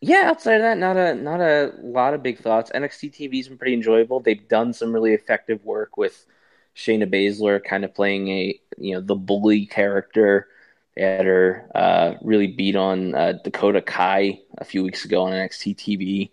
[0.07, 2.71] yeah, outside of that, not a not a lot of big thoughts.
[2.73, 4.19] NXT TV's been pretty enjoyable.
[4.19, 6.25] They've done some really effective work with
[6.75, 10.47] Shayna Baszler, kind of playing a you know the bully character.
[10.95, 15.33] They had her uh, really beat on uh, Dakota Kai a few weeks ago on
[15.33, 16.31] NXT TV.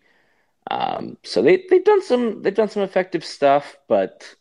[0.71, 4.35] Um, so they they've done some they've done some effective stuff, but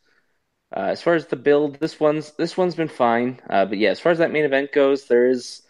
[0.75, 3.41] uh, as far as the build, this one's this one's been fine.
[3.49, 5.63] Uh, but yeah, as far as that main event goes, there is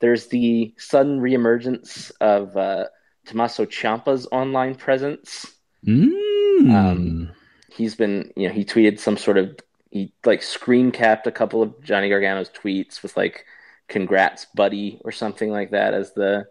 [0.00, 2.86] there's the sudden reemergence of uh,
[3.26, 5.46] Tommaso Ciampa's online presence.
[5.86, 6.72] Mm.
[6.74, 7.30] Um,
[7.70, 9.58] He's been, you know, he tweeted some sort of
[9.90, 13.44] he like screen capped a couple of Johnny Gargano's tweets with like
[13.88, 16.46] "Congrats, buddy" or something like that as the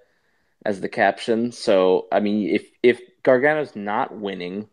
[0.65, 1.51] as the caption.
[1.51, 4.69] So I mean, if if Gargano's not winning,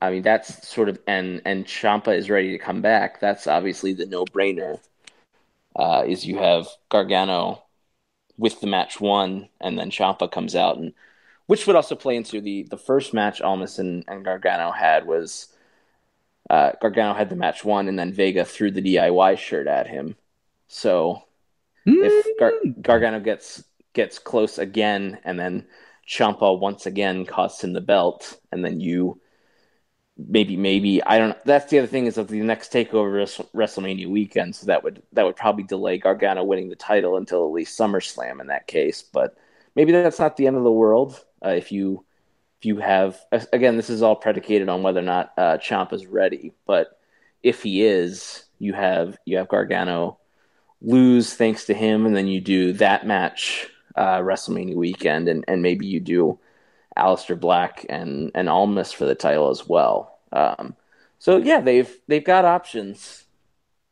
[0.00, 3.20] I mean that's sort of and and Ciampa is ready to come back.
[3.20, 4.80] That's obviously the no brainer.
[5.76, 7.62] Uh, is you have Gargano
[8.38, 10.94] with the match won, and then Ciampa comes out, and
[11.46, 15.48] which would also play into the the first match Almas and, and Gargano had was
[16.48, 20.16] uh, Gargano had the match won, and then Vega threw the DIY shirt at him.
[20.68, 21.24] So
[22.04, 25.66] if Gar- Gargano gets gets close again, and then
[26.06, 29.20] Ciampa once again costs him the belt, and then you
[30.18, 31.38] maybe maybe I don't know.
[31.44, 35.02] That's the other thing is of the next takeover Wres- WrestleMania weekend, so that would
[35.12, 39.02] that would probably delay Gargano winning the title until at least SummerSlam in that case.
[39.02, 39.36] But
[39.74, 42.04] maybe that's not the end of the world uh, if you
[42.58, 43.18] if you have
[43.52, 45.58] again this is all predicated on whether or not uh,
[45.92, 46.52] is ready.
[46.66, 46.98] But
[47.42, 50.18] if he is, you have you have Gargano
[50.80, 55.62] lose thanks to him, and then you do that match uh, WrestleMania weekend, and, and
[55.62, 56.38] maybe you do
[56.98, 60.18] Aleister Black and and Almas for the title as well.
[60.32, 60.76] Um,
[61.18, 63.24] so yeah, they've they've got options,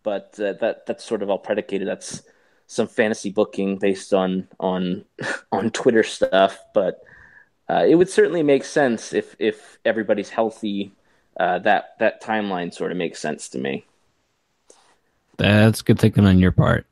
[0.02, 1.88] but uh, that that's sort of all predicated.
[1.88, 2.22] That's
[2.66, 5.04] some fantasy booking based on on
[5.52, 7.02] on Twitter stuff, but
[7.68, 10.92] uh, it would certainly make sense if if everybody's healthy.
[11.38, 13.84] Uh, that that timeline sort of makes sense to me.
[15.36, 16.86] That's good thinking on your part.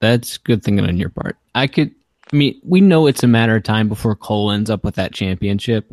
[0.00, 1.36] That's good thinking on your part.
[1.54, 1.94] I could.
[2.32, 5.12] I mean, we know it's a matter of time before Cole ends up with that
[5.12, 5.92] championship,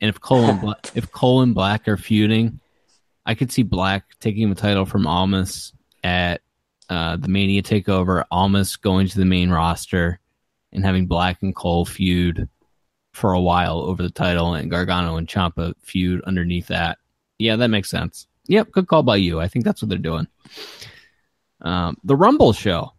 [0.00, 2.60] and if Cole and Bla- if Cole and Black are feuding,
[3.26, 6.40] I could see Black taking the title from Almas at
[6.88, 8.24] uh, the Mania Takeover.
[8.30, 10.20] Almas going to the main roster
[10.72, 12.48] and having Black and Cole feud
[13.12, 16.98] for a while over the title, and Gargano and Ciampa feud underneath that.
[17.38, 18.26] Yeah, that makes sense.
[18.46, 19.38] Yep, good call by you.
[19.38, 20.26] I think that's what they're doing.
[21.60, 22.93] Um, the Rumble show.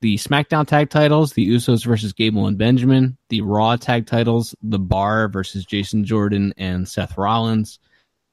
[0.00, 3.16] The SmackDown tag titles, the Usos versus Gable and Benjamin.
[3.30, 7.78] The Raw tag titles, The Bar versus Jason Jordan and Seth Rollins.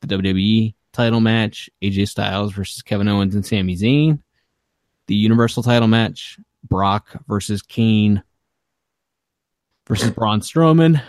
[0.02, 4.20] The WWE title match, AJ Styles versus Kevin Owens and Sami Zayn.
[5.08, 8.24] The Universal title match, Brock versus Kane
[9.88, 11.02] versus Braun Strowman.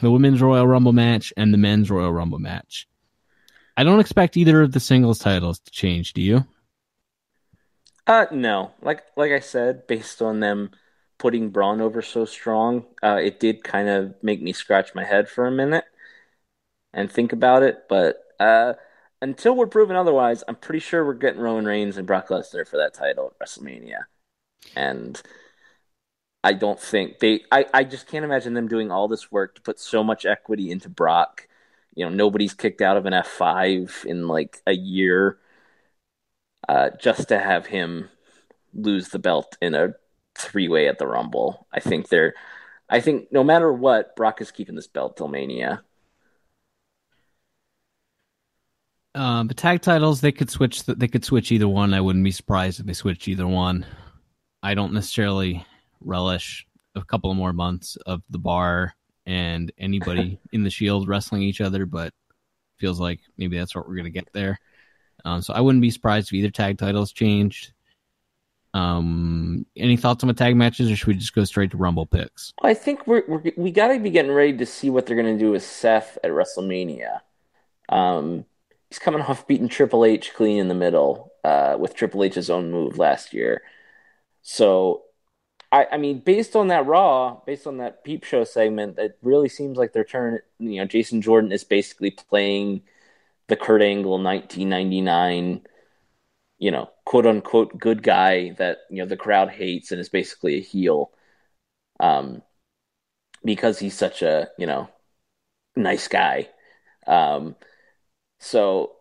[0.00, 2.88] The Women's Royal Rumble match and the Men's Royal Rumble match.
[3.76, 6.44] I don't expect either of the singles titles to change, do you?
[8.06, 8.72] Uh, no.
[8.82, 10.70] Like like I said, based on them
[11.18, 15.28] putting Braun over so strong, uh, it did kind of make me scratch my head
[15.28, 15.84] for a minute
[16.92, 17.84] and think about it.
[17.88, 18.74] But uh,
[19.22, 22.76] until we're proven otherwise, I'm pretty sure we're getting Roman Reigns and Brock Lesnar for
[22.78, 24.04] that title at WrestleMania.
[24.76, 25.20] And
[26.42, 27.40] I don't think they.
[27.52, 30.70] I, I just can't imagine them doing all this work to put so much equity
[30.70, 31.48] into Brock.
[31.94, 35.38] You know, nobody's kicked out of an F5 in like a year
[36.68, 38.08] uh, just to have him
[38.74, 39.94] lose the belt in a
[40.36, 41.66] three way at the Rumble.
[41.72, 42.34] I think they're,
[42.88, 45.82] I think no matter what, Brock is keeping this belt till Mania.
[49.14, 50.84] Um, the tag titles they could switch.
[50.84, 51.94] They could switch either one.
[51.94, 53.84] I wouldn't be surprised if they switched either one.
[54.62, 55.66] I don't necessarily
[56.00, 58.94] relish a couple of more months of the bar
[59.26, 62.12] and anybody in the Shield wrestling each other, but
[62.78, 64.58] feels like maybe that's what we're gonna get there.
[65.24, 67.72] Um, so I wouldn't be surprised if either tag titles changed.
[68.72, 72.06] Um, any thoughts on the tag matches, or should we just go straight to Rumble
[72.06, 72.52] picks?
[72.62, 75.36] I think we're, we're we got to be getting ready to see what they're going
[75.36, 77.20] to do with Seth at WrestleMania.
[77.88, 78.44] Um,
[78.88, 82.70] he's coming off beating Triple H clean in the middle uh, with Triple H's own
[82.70, 83.62] move last year.
[84.42, 85.02] So,
[85.72, 89.48] I, I mean, based on that Raw, based on that Peep Show segment, it really
[89.48, 90.40] seems like they're turning.
[90.60, 92.82] You know, Jason Jordan is basically playing
[93.50, 95.62] the Kurt Angle 1999
[96.58, 100.56] you know, quote unquote good guy that you know the crowd hates and is basically
[100.56, 101.10] a heel,
[102.00, 102.42] um,
[103.44, 104.88] because he's such a you know
[105.76, 106.48] nice guy.
[107.06, 107.56] Um,
[108.40, 108.92] so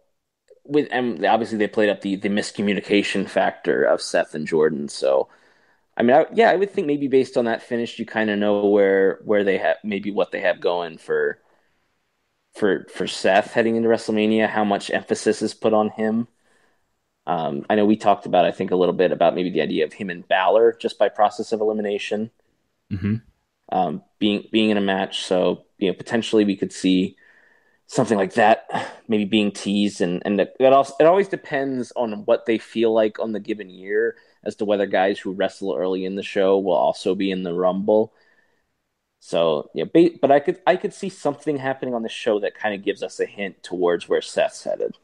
[0.65, 4.89] with and obviously they played up the the miscommunication factor of Seth and Jordan.
[4.89, 5.29] So
[5.97, 8.39] I mean, I, yeah, I would think maybe based on that finish, you kind of
[8.39, 11.39] know where where they have maybe what they have going for
[12.53, 16.27] for for Seth heading into WrestleMania, how much emphasis is put on him.
[17.25, 19.85] Um, I know we talked about, I think, a little bit about maybe the idea
[19.85, 22.31] of him and Balor just by process of elimination
[22.91, 23.15] Mm-hmm.
[23.71, 25.23] um, being being in a match.
[25.23, 27.15] So you know, potentially we could see
[27.87, 28.67] something like that
[29.07, 33.19] maybe being teased, and and it also it always depends on what they feel like
[33.19, 36.75] on the given year as to whether guys who wrestle early in the show will
[36.75, 38.13] also be in the Rumble.
[39.29, 42.73] So yeah, but I could I could see something happening on the show that kind
[42.73, 44.97] of gives us a hint towards where Seth's headed.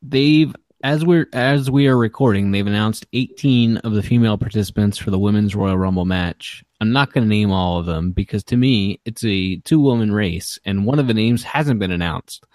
[0.00, 5.10] they've as we're as we are recording, they've announced 18 of the female participants for
[5.10, 6.64] the women's Royal Rumble match.
[6.80, 10.10] I'm not going to name all of them because to me, it's a two woman
[10.10, 12.46] race, and one of the names hasn't been announced.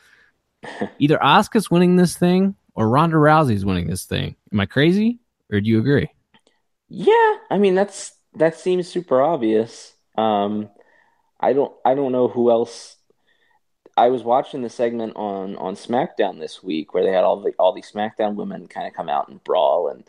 [0.98, 4.36] Either Asuka's winning this thing or Ronda Rousey's winning this thing.
[4.52, 5.20] Am I crazy,
[5.52, 6.10] or do you agree?
[6.88, 9.94] Yeah, I mean that's that seems super obvious.
[10.18, 10.70] Um,
[11.40, 12.98] I don't I don't know who else.
[13.98, 17.54] I was watching the segment on on SmackDown this week where they had all the
[17.60, 20.04] all these SmackDown women kind of come out and brawl, and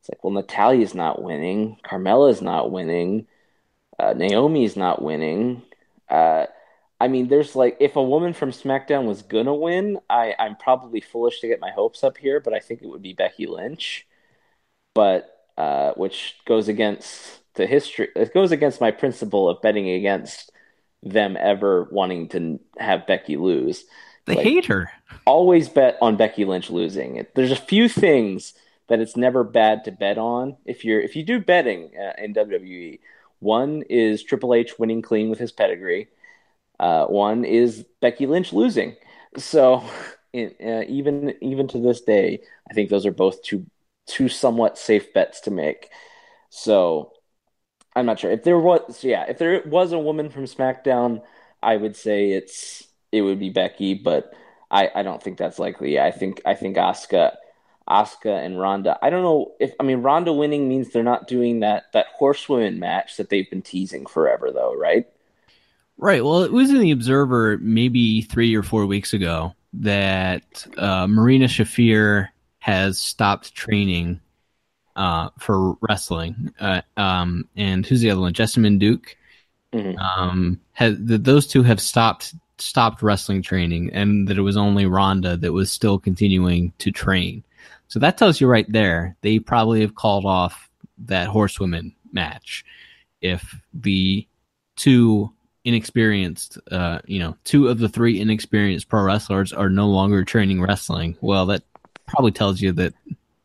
[0.00, 3.26] it's like, well, Natalya's not winning, Carmella's not winning,
[3.98, 5.62] uh, Naomi's not winning.
[6.08, 6.46] Uh,
[7.00, 11.00] I mean, there's like if a woman from SmackDown was gonna win, I I'm probably
[11.00, 14.06] foolish to get my hopes up here, but I think it would be Becky Lynch
[14.94, 18.08] but uh, which goes against the history.
[18.16, 20.52] It goes against my principle of betting against
[21.02, 23.84] them ever wanting to have Becky lose.
[24.24, 24.90] They Like, hate her.
[25.26, 27.26] always bet on Becky Lynch losing.
[27.34, 28.54] There's a few things
[28.88, 32.32] that it's never bad to bet on if you're if you do betting uh, in
[32.34, 33.00] WWE.
[33.40, 36.08] One is Triple H winning clean with his pedigree.
[36.78, 38.96] Uh, one is Becky Lynch losing.
[39.36, 39.84] So
[40.34, 42.40] uh, even even to this day,
[42.70, 43.66] I think those are both two
[44.06, 45.90] two somewhat safe bets to make.
[46.50, 47.12] So
[48.00, 51.22] I'm not sure if there was yeah if there was a woman from SmackDown,
[51.62, 54.32] I would say it's it would be Becky, but
[54.70, 55.98] I, I don't think that's likely.
[55.98, 57.36] I think I think Asuka,
[57.88, 58.98] Asuka and Ronda.
[59.02, 62.78] I don't know if I mean Ronda winning means they're not doing that that horsewomen
[62.78, 65.06] match that they've been teasing forever, though, right?
[65.98, 66.24] Right.
[66.24, 71.44] Well, it was in the Observer maybe three or four weeks ago that uh, Marina
[71.44, 72.28] Shafir
[72.60, 74.20] has stopped training
[75.00, 76.52] uh, for wrestling.
[76.60, 78.34] Uh, um, and who's the other one?
[78.34, 79.16] Jessamyn Duke.
[79.72, 79.98] Mhm.
[79.98, 85.38] Um, has, those two have stopped stopped wrestling training, and that it was only Ronda
[85.38, 87.42] that was still continuing to train.
[87.88, 90.68] So that tells you right there they probably have called off
[91.06, 92.62] that horsewomen match
[93.22, 94.26] if the
[94.76, 95.32] two
[95.64, 100.60] inexperienced, uh, you know, two of the three inexperienced pro wrestlers are no longer training
[100.60, 101.16] wrestling.
[101.22, 101.62] Well, that
[102.06, 102.92] probably tells you that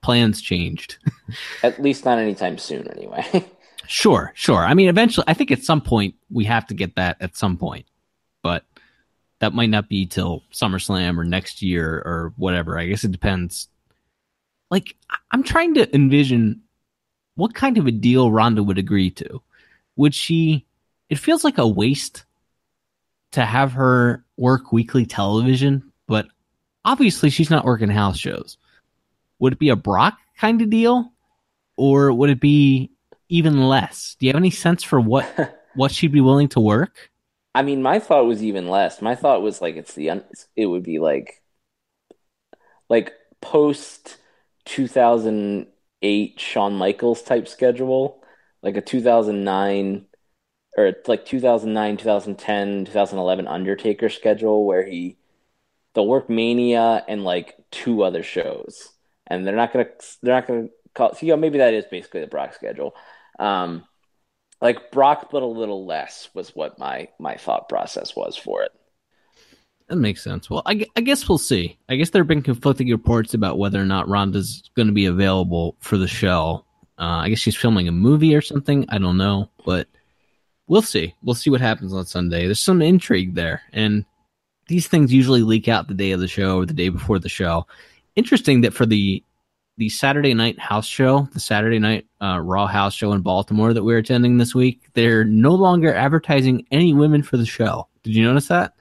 [0.05, 0.97] plans changed.
[1.63, 3.25] At least not anytime soon, anyway.
[3.87, 4.63] sure, sure.
[4.63, 7.57] I mean, eventually, I think at some point we have to get that at some
[7.57, 7.87] point,
[8.43, 8.63] but
[9.39, 12.77] that might not be till SummerSlam or next year or whatever.
[12.77, 13.67] I guess it depends.
[14.69, 14.95] Like,
[15.31, 16.61] I'm trying to envision
[17.33, 19.41] what kind of a deal Ronda would agree to.
[19.95, 20.67] Would she?
[21.09, 22.25] It feels like a waste
[23.31, 26.27] to have her work weekly television, but
[26.83, 28.59] obviously she's not working house shows.
[29.45, 31.13] Would it be a Brock kind of deal,
[31.77, 32.89] or would it be
[33.29, 34.15] even less?
[34.19, 37.11] Do you have any sense for what what she'd be willing to work?
[37.53, 39.03] I mean, my thought was even less.
[39.03, 40.23] My thought was like it's the un-
[40.55, 41.43] it would be like
[42.89, 44.17] like post
[44.65, 48.23] 2008 Shawn Michaels type schedule,
[48.63, 50.07] like a 2009
[50.75, 55.17] or like 2009, 2010, 2011 Undertaker schedule where he
[55.93, 58.89] they'll work Mania and like two other shows,
[59.27, 59.87] and they're not gonna
[60.21, 61.13] they're not gonna call.
[61.13, 62.95] So, you know, maybe that is basically the Brock schedule.
[63.39, 63.83] Um,
[64.61, 68.71] like Brock, but a little less was what my my thought process was for it.
[69.87, 70.49] That makes sense.
[70.49, 71.77] Well, I, I guess we'll see.
[71.87, 75.05] I guess there have been conflicting reports about whether or not Ronda's going to be
[75.05, 76.65] available for the show.
[76.97, 78.85] Uh, I guess she's filming a movie or something.
[78.89, 79.87] I don't know, but
[80.67, 81.13] we'll see.
[81.21, 82.45] We'll see what happens on Sunday.
[82.45, 84.05] There's some intrigue there, and
[84.67, 87.29] these things usually leak out the day of the show or the day before the
[87.29, 87.67] show.
[88.15, 89.23] Interesting that for the
[89.77, 93.83] the Saturday night house show, the Saturday night uh, Raw house show in Baltimore that
[93.83, 97.87] we're attending this week, they're no longer advertising any women for the show.
[98.03, 98.73] Did you notice that?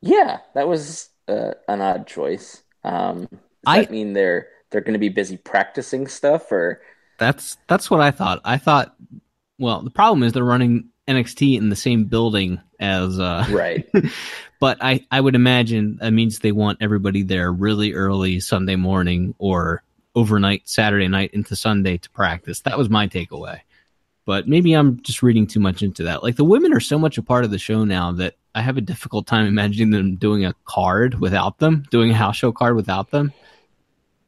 [0.00, 2.62] Yeah, that was uh, an odd choice.
[2.84, 6.80] Um, does I- that mean they're they're going to be busy practicing stuff, or
[7.18, 8.40] That's that's what I thought.
[8.44, 8.94] I thought.
[9.58, 13.18] Well, the problem is they're running NXT in the same building as.
[13.18, 13.88] Uh, right?
[14.60, 19.34] but I I would imagine that means they want everybody there really early Sunday morning
[19.38, 19.82] or
[20.14, 22.60] overnight Saturday night into Sunday to practice.
[22.60, 23.60] That was my takeaway.
[24.26, 26.22] But maybe I'm just reading too much into that.
[26.22, 28.78] Like the women are so much a part of the show now that I have
[28.78, 32.74] a difficult time imagining them doing a card without them, doing a house show card
[32.76, 33.32] without them.
[33.34, 33.40] I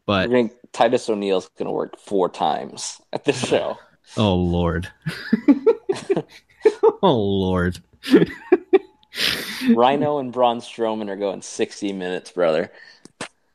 [0.05, 3.79] But think Titus O'Neil's going to work four times at this show.
[4.19, 4.93] oh lord,
[7.03, 7.79] oh lord.
[9.63, 12.71] Rhyno and Braun Strowman are going 60 minutes, brother.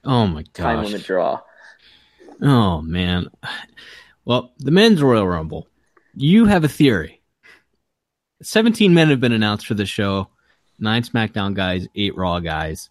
[0.04, 0.64] Oh my gosh.
[0.64, 1.42] Time limit draw.
[2.42, 3.30] Oh man.
[4.26, 5.68] Well, the men's Royal Rumble.
[6.16, 7.22] You have a theory.
[8.42, 10.28] 17 men have been announced for the show.
[10.80, 12.90] Nine SmackDown guys, eight Raw guys.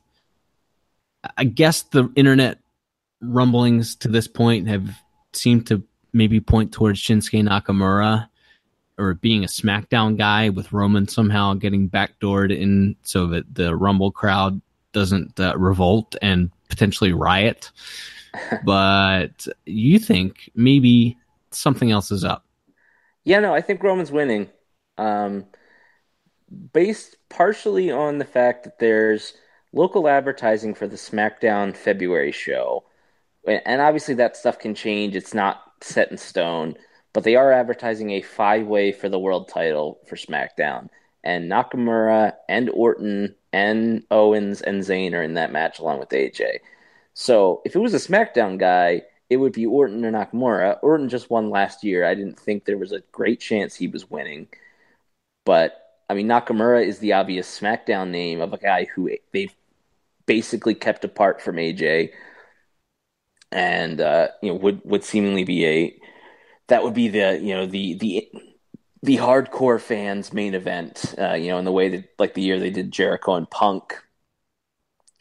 [1.36, 2.58] I guess the internet
[3.20, 4.88] rumblings to this point have
[5.32, 8.29] seemed to maybe point towards Shinsuke Nakamura
[9.00, 14.10] or being a SmackDown guy with Roman somehow getting backdoored in so that the Rumble
[14.10, 14.60] crowd
[14.92, 17.70] doesn't uh, revolt and potentially riot.
[18.64, 21.16] but you think maybe
[21.50, 22.44] something else is up.
[23.24, 24.48] Yeah, no, I think Roman's winning.
[24.98, 25.46] Um,
[26.72, 29.34] based partially on the fact that there's
[29.72, 32.84] local advertising for the SmackDown February show.
[33.46, 35.16] And obviously that stuff can change.
[35.16, 36.74] It's not set in stone,
[37.12, 40.88] but they are advertising a five way for the world title for SmackDown.
[41.22, 46.58] And Nakamura and Orton and Owens and Zayn are in that match along with AJ.
[47.14, 50.78] So if it was a SmackDown guy, it would be Orton or Nakamura.
[50.82, 52.06] Orton just won last year.
[52.06, 54.48] I didn't think there was a great chance he was winning.
[55.44, 55.76] But
[56.08, 59.54] I mean, Nakamura is the obvious SmackDown name of a guy who they've
[60.26, 62.10] basically kept apart from AJ,
[63.52, 66.00] and uh, you know would would seemingly be a
[66.70, 68.30] that would be the you know the the
[69.02, 71.14] the hardcore fans main event.
[71.18, 73.94] Uh, you know, in the way that like the year they did Jericho and Punk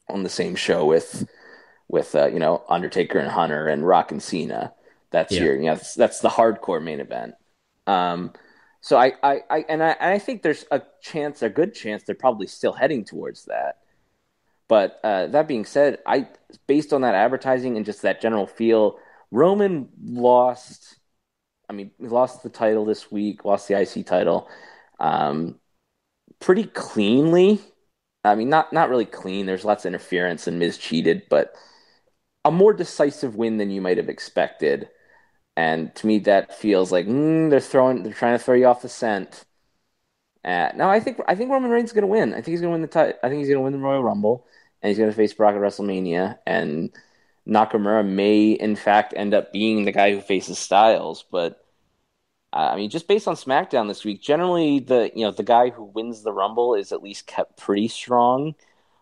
[0.07, 1.27] on the same show with
[1.87, 4.73] with uh, you know Undertaker and Hunter and Rock and Cena.
[5.11, 5.41] That's Yeah.
[5.41, 7.35] your you know that's, that's the hardcore main event.
[7.87, 8.33] Um,
[8.81, 12.03] so I, I, I and I, and I think there's a chance, a good chance,
[12.03, 13.77] they're probably still heading towards that.
[14.67, 16.27] But uh, that being said, I
[16.67, 18.99] based on that advertising and just that general feel,
[19.31, 20.98] Roman lost.
[21.69, 24.49] I mean, he lost the title this week, lost the IC title,
[24.99, 25.59] um,
[26.39, 27.61] pretty cleanly.
[28.25, 29.45] I mean, not not really clean.
[29.45, 31.55] There's lots of interference and Miz cheated, but
[32.45, 34.89] a more decisive win than you might have expected.
[35.57, 38.81] And to me, that feels like mm, they're throwing, they're trying to throw you off
[38.83, 39.45] the scent.
[40.43, 42.31] Uh, no, I think I think Roman Reigns is going to win.
[42.31, 43.79] I think he's going to win the ti- I think he's going to win the
[43.79, 44.47] Royal Rumble,
[44.81, 46.39] and he's going to face Brock at WrestleMania.
[46.47, 46.91] And
[47.49, 51.25] Nakamura may, in fact, end up being the guy who faces Styles.
[51.31, 51.63] But
[52.53, 55.69] uh, I mean, just based on SmackDown this week, generally the you know the guy
[55.69, 58.55] who wins the Rumble is at least kept pretty strong,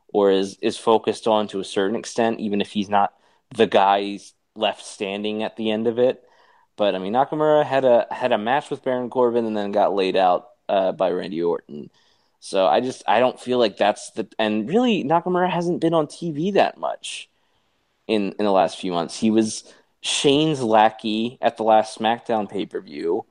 [0.10, 3.14] or is is focused on to a certain extent, even if he's not
[3.56, 4.20] the guy
[4.56, 6.24] left standing at the end of it.
[6.78, 9.96] But I mean, Nakamura had a had a match with Baron Corbin and then got
[9.96, 11.90] laid out uh, by Randy Orton.
[12.40, 16.08] So I just I don't feel like that's the and really Nakamura hasn't been on
[16.08, 17.30] TV that much
[18.08, 19.20] in in the last few months.
[19.20, 23.26] He was Shane's lackey at the last SmackDown pay per view.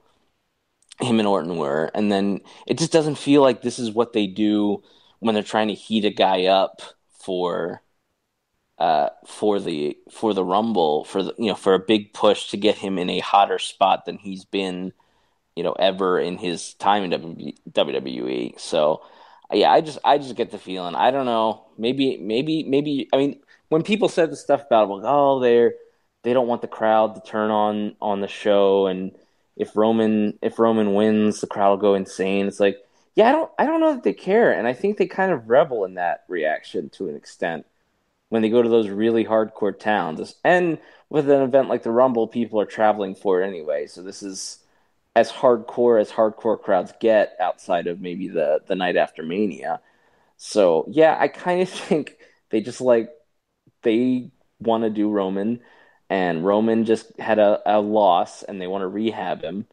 [1.00, 4.26] Him and Orton were, and then it just doesn't feel like this is what they
[4.26, 4.82] do
[5.20, 7.82] when they're trying to heat a guy up for
[8.78, 12.56] uh, for the for the Rumble for the you know for a big push to
[12.56, 14.92] get him in a hotter spot than he's been
[15.56, 18.54] you know ever in his time in WWE.
[18.58, 19.02] So
[19.52, 23.16] yeah, I just I just get the feeling I don't know maybe maybe maybe I
[23.18, 25.74] mean when people said the stuff about like, oh, they're
[26.22, 29.12] they don't want the crowd to turn on on the show, and
[29.56, 32.46] if Roman if Roman wins, the crowd will go insane.
[32.46, 32.78] It's like,
[33.14, 35.48] yeah, I don't I don't know that they care, and I think they kind of
[35.48, 37.66] revel in that reaction to an extent
[38.28, 40.34] when they go to those really hardcore towns.
[40.44, 43.86] And with an event like the Rumble, people are traveling for it anyway.
[43.86, 44.58] So this is
[45.14, 49.80] as hardcore as hardcore crowds get outside of maybe the the night after Mania.
[50.36, 52.16] So yeah, I kind of think
[52.50, 53.10] they just like
[53.86, 54.30] they
[54.60, 55.60] want to do Roman,
[56.10, 59.66] and Roman just had a, a loss, and they want to rehab him.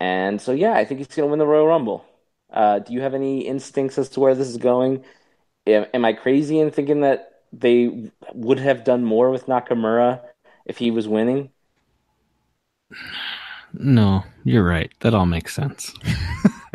[0.00, 2.04] And so yeah, I think he's going to win the Royal Rumble.
[2.52, 5.04] Uh, do you have any instincts as to where this is going?
[5.66, 10.20] Am, am I crazy in thinking that they would have done more with Nakamura
[10.66, 11.50] if he was winning?
[13.72, 14.92] No, you're right.
[15.00, 15.94] That all makes sense.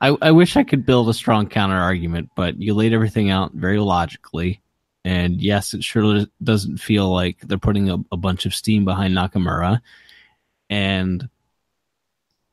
[0.00, 3.52] I, I wish I could build a strong counter argument, but you laid everything out
[3.52, 4.60] very logically.
[5.04, 9.14] And yes, it sure doesn't feel like they're putting a, a bunch of steam behind
[9.14, 9.80] Nakamura.
[10.70, 11.28] And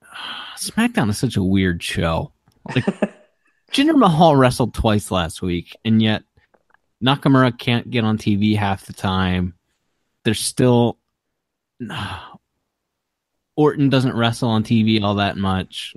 [0.58, 2.32] SmackDown is such a weird show.
[2.74, 2.86] Like
[3.72, 6.24] Jinder Mahal wrestled twice last week, and yet
[7.04, 9.54] Nakamura can't get on TV half the time.
[10.24, 10.97] There's still
[13.60, 15.93] Orton doesn't wrestle on TV all that much.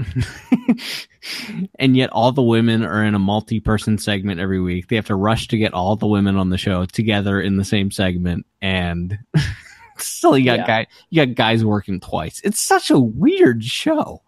[1.78, 4.88] and yet all the women are in a multi-person segment every week.
[4.88, 7.64] They have to rush to get all the women on the show together in the
[7.64, 9.16] same segment and
[9.96, 10.66] still you got Yeah.
[10.66, 12.40] guy you got guys working twice.
[12.42, 14.22] It's such a weird show.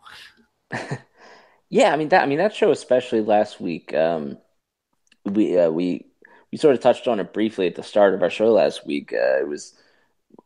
[1.70, 2.22] Yeah, I mean that.
[2.22, 3.92] I mean that show, especially last week.
[3.94, 4.38] Um,
[5.24, 6.06] we uh, we
[6.52, 9.12] we sort of touched on it briefly at the start of our show last week.
[9.12, 9.74] Uh, it was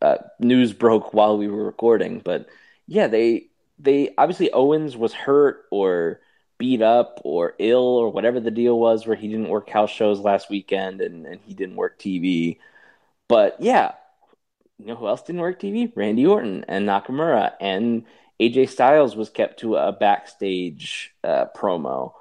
[0.00, 2.46] uh, news broke while we were recording, but
[2.88, 6.20] yeah, they they obviously Owens was hurt or
[6.58, 10.18] beat up or ill or whatever the deal was, where he didn't work house shows
[10.18, 12.58] last weekend and and he didn't work TV.
[13.28, 13.92] But yeah,
[14.78, 15.92] you know who else didn't work TV?
[15.94, 18.04] Randy Orton and Nakamura and
[18.40, 22.14] AJ Styles was kept to a backstage uh, promo,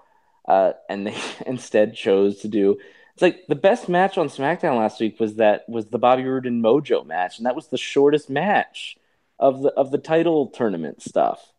[0.48, 2.78] uh, and they instead chose to do.
[3.14, 6.46] It's like the best match on SmackDown last week was that was the Bobby Roode
[6.46, 8.98] and Mojo match, and that was the shortest match
[9.40, 11.54] of the of the title tournament stuff.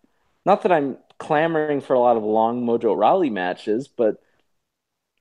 [0.44, 4.22] Not that I'm clamoring for a lot of long Mojo Rawley matches, but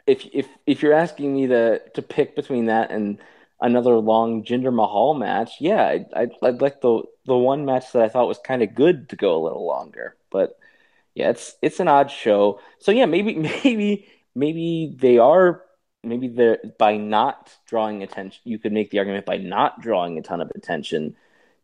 [0.05, 3.19] if if if you're asking me to to pick between that and
[3.61, 8.03] another long Jinder Mahal match, yeah, I'd, I'd, I'd like the the one match that
[8.03, 10.15] I thought was kind of good to go a little longer.
[10.31, 10.57] But
[11.15, 12.61] yeah, it's it's an odd show.
[12.79, 15.63] So yeah, maybe maybe maybe they are
[16.03, 18.41] maybe they're by not drawing attention.
[18.45, 21.15] You could make the argument by not drawing a ton of attention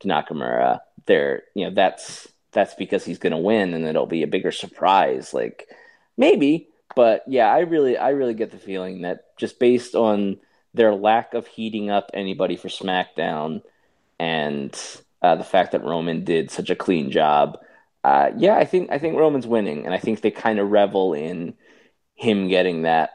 [0.03, 0.79] to Nakamura.
[1.05, 4.51] They're you know that's that's because he's going to win and it'll be a bigger
[4.51, 5.33] surprise.
[5.33, 5.67] Like
[6.17, 10.37] maybe, but yeah, I really I really get the feeling that just based on
[10.73, 13.61] their lack of heating up anybody for SmackDown
[14.19, 14.79] and
[15.21, 17.59] uh, the fact that Roman did such a clean job.
[18.03, 21.13] Uh, yeah, I think I think Roman's winning, and I think they kind of revel
[21.13, 21.55] in
[22.15, 23.11] him getting that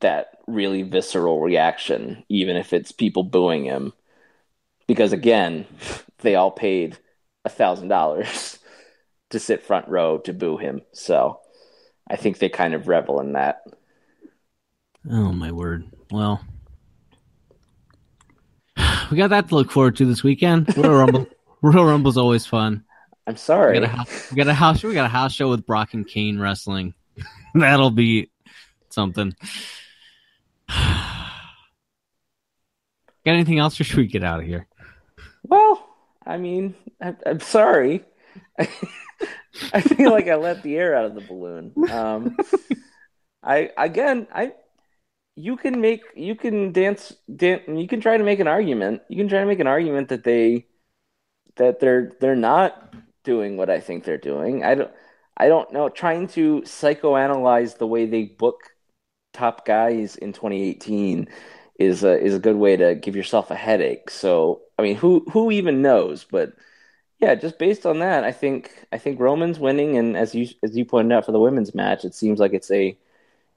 [0.00, 3.92] that really visceral reaction, even if it's people booing him,
[4.86, 5.66] because again,
[6.18, 6.98] they all paid
[7.44, 8.58] a thousand dollars
[9.30, 10.82] to sit front row to boo him.
[10.92, 11.40] So
[12.08, 13.62] I think they kind of revel in that.
[15.10, 15.84] Oh my word.
[16.10, 16.44] Well,
[19.10, 20.74] we got that to look forward to this weekend.
[20.76, 21.26] Royal Rumble.
[21.62, 22.84] Royal Rumble's always fun.
[23.26, 23.80] I'm We sorry.
[23.80, 24.82] got a house, we got a house.
[24.82, 26.92] We got a house show with Brock and Kane wrestling.
[27.54, 28.30] That'll be
[28.90, 29.34] something.
[33.24, 34.66] Got anything else, or should we get out of here?
[35.44, 35.88] Well,
[36.26, 38.04] I mean, I, I'm sorry.
[38.58, 41.76] I feel like I let the air out of the balloon.
[41.88, 42.36] Um,
[43.42, 44.54] I again, I
[45.36, 49.02] you can make you can dance, dance you can try to make an argument.
[49.08, 50.66] You can try to make an argument that they
[51.56, 54.64] that they're they're not doing what I think they're doing.
[54.64, 54.92] I don't
[55.36, 55.88] I don't know.
[55.90, 58.70] Trying to psychoanalyze the way they book
[59.32, 61.28] top guys in 2018
[61.78, 64.10] is a is a good way to give yourself a headache.
[64.10, 66.24] So I mean, who who even knows?
[66.24, 66.54] But
[67.20, 70.76] yeah, just based on that, I think I think Roman's winning, and as you as
[70.76, 72.98] you pointed out for the women's match, it seems like it's a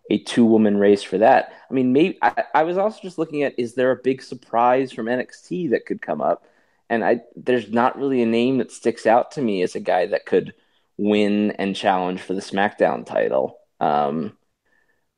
[0.09, 1.53] a two woman race for that.
[1.69, 4.91] I mean, maybe I, I was also just looking at is there a big surprise
[4.91, 6.45] from NXT that could come up,
[6.89, 10.07] and I there's not really a name that sticks out to me as a guy
[10.07, 10.53] that could
[10.97, 13.59] win and challenge for the SmackDown title.
[13.79, 14.36] Um,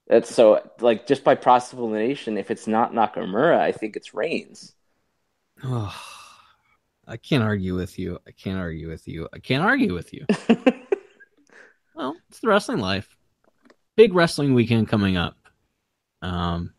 [0.10, 4.14] that's so like just by process of elimination, if it's not Nakamura, I think it's
[4.14, 4.74] Reigns.
[5.64, 5.96] Oh,
[7.08, 8.20] I can't argue with you.
[8.28, 9.30] I can't argue with you.
[9.32, 10.26] I can't argue with you.
[11.96, 13.16] well, it's the wrestling life.
[13.96, 15.36] Big wrestling weekend coming up.
[16.22, 16.74] Um,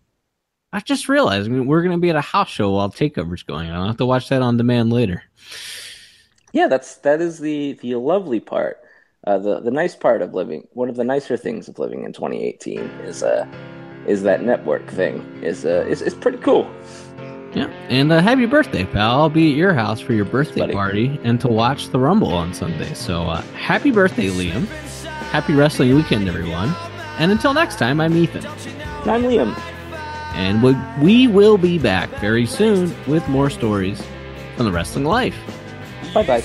[0.72, 3.44] I just realized I mean, we're going to be at a house show while Takeover's
[3.44, 3.76] going on.
[3.76, 5.22] I'll have to watch that on demand later.
[6.52, 8.80] Yeah, that's that is the the lovely part.
[9.26, 10.66] Uh, the the nice part of living.
[10.72, 13.46] One of the nicer things of living in 2018 is uh
[14.06, 16.70] is that network thing is uh is, is pretty cool.
[17.54, 19.20] Yeah, and uh, happy birthday, pal!
[19.22, 20.72] I'll be at your house for your birthday Buddy.
[20.72, 22.94] party and to watch the Rumble on Sunday.
[22.94, 24.66] So uh, happy birthday, Liam!
[25.32, 26.72] Happy wrestling weekend, everyone!
[27.18, 29.58] And until next time, I'm Ethan, And I'm Liam.
[30.34, 34.00] and we, we will be back very soon with more stories
[34.56, 35.36] from the wrestling life.
[36.14, 36.44] Bye bye.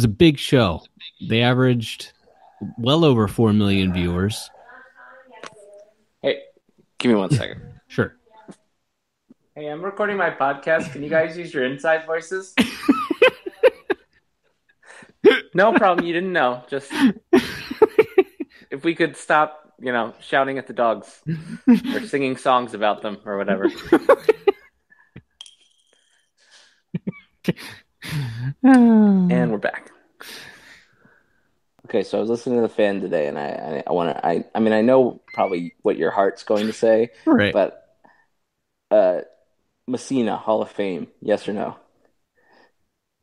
[0.00, 0.82] Was a big show.
[1.28, 2.12] They averaged
[2.78, 4.48] well over 4 million viewers.
[6.22, 6.38] Hey,
[6.96, 7.60] give me one second.
[7.88, 8.14] Sure.
[9.56, 10.92] Hey, I'm recording my podcast.
[10.92, 12.54] Can you guys use your inside voices?
[15.54, 16.06] no problem.
[16.06, 16.62] You didn't know.
[16.70, 16.92] Just
[18.70, 21.20] if we could stop, you know, shouting at the dogs
[21.66, 23.68] or singing songs about them or whatever.
[28.62, 29.90] And we're back.
[31.86, 34.26] Okay, so I was listening to the fan today, and I, I, I want to,
[34.26, 37.52] I, I mean, I know probably what your heart's going to say, Right.
[37.52, 37.96] but,
[38.90, 39.20] uh,
[39.88, 41.76] Mussina Hall of Fame, yes or no?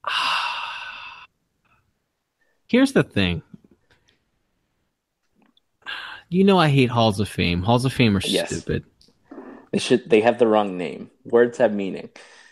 [2.67, 3.41] Here's the thing.
[6.30, 7.61] You know I hate Halls of Fame.
[7.61, 8.49] Halls of Fame are Yes.
[8.49, 8.84] stupid.
[9.71, 11.09] They should, they have the wrong name.
[11.23, 12.09] Words have meaning.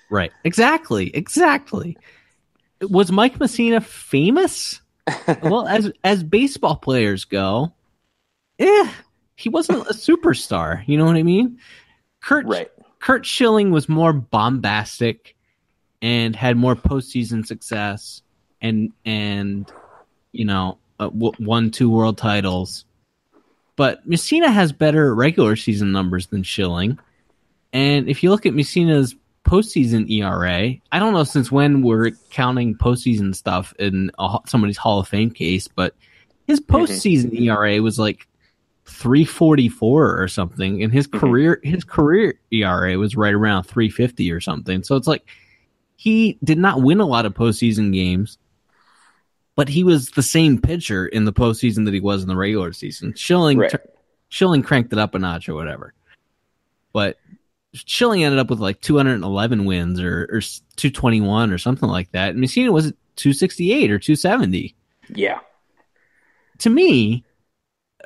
[0.10, 0.32] Right.
[0.43, 1.16] Exactly.
[1.16, 1.97] Exactly.
[2.82, 4.82] Was Mike Mussina famous?
[5.43, 7.74] well, as as baseball players go,
[8.60, 8.89] eh,
[9.36, 10.88] he wasn't a superstar.
[10.88, 11.60] You know what I mean?
[12.22, 12.72] Curt Right.
[12.99, 15.36] Curt Schilling was more bombastic
[16.01, 18.22] and had more postseason success
[18.62, 19.72] and and
[20.32, 22.86] you know uh, w- won two world titles.
[23.76, 26.97] But Mussina has better regular season numbers than Schilling.
[27.74, 29.16] And if you look at Mussina's
[29.46, 35.00] postseason ERA, I don't know since when we're counting postseason stuff in a, somebody's Hall
[35.00, 35.96] of Fame case, but
[36.48, 36.76] his mm-hmm.
[36.76, 38.28] postseason ERA was like
[38.86, 41.20] 344 or something and his mm-hmm.
[41.20, 44.84] career his career ERA was right around 350 or something.
[44.84, 45.26] So it's like
[45.96, 48.38] he did not win a lot of postseason games,
[49.56, 52.74] but he was the same pitcher in the postseason that he was in the regular
[52.74, 53.14] season.
[53.16, 53.72] Schilling Right.
[53.72, 53.89] tur-
[54.30, 55.93] Schilling cranked it up a notch or whatever.
[56.91, 57.18] But
[57.76, 60.41] Schilling ended up with like 211 wins or, or
[60.78, 62.30] 221 or something like that.
[62.30, 64.76] And Mussina was at 268 or 270
[65.09, 65.39] Yeah.
[66.59, 67.23] to me,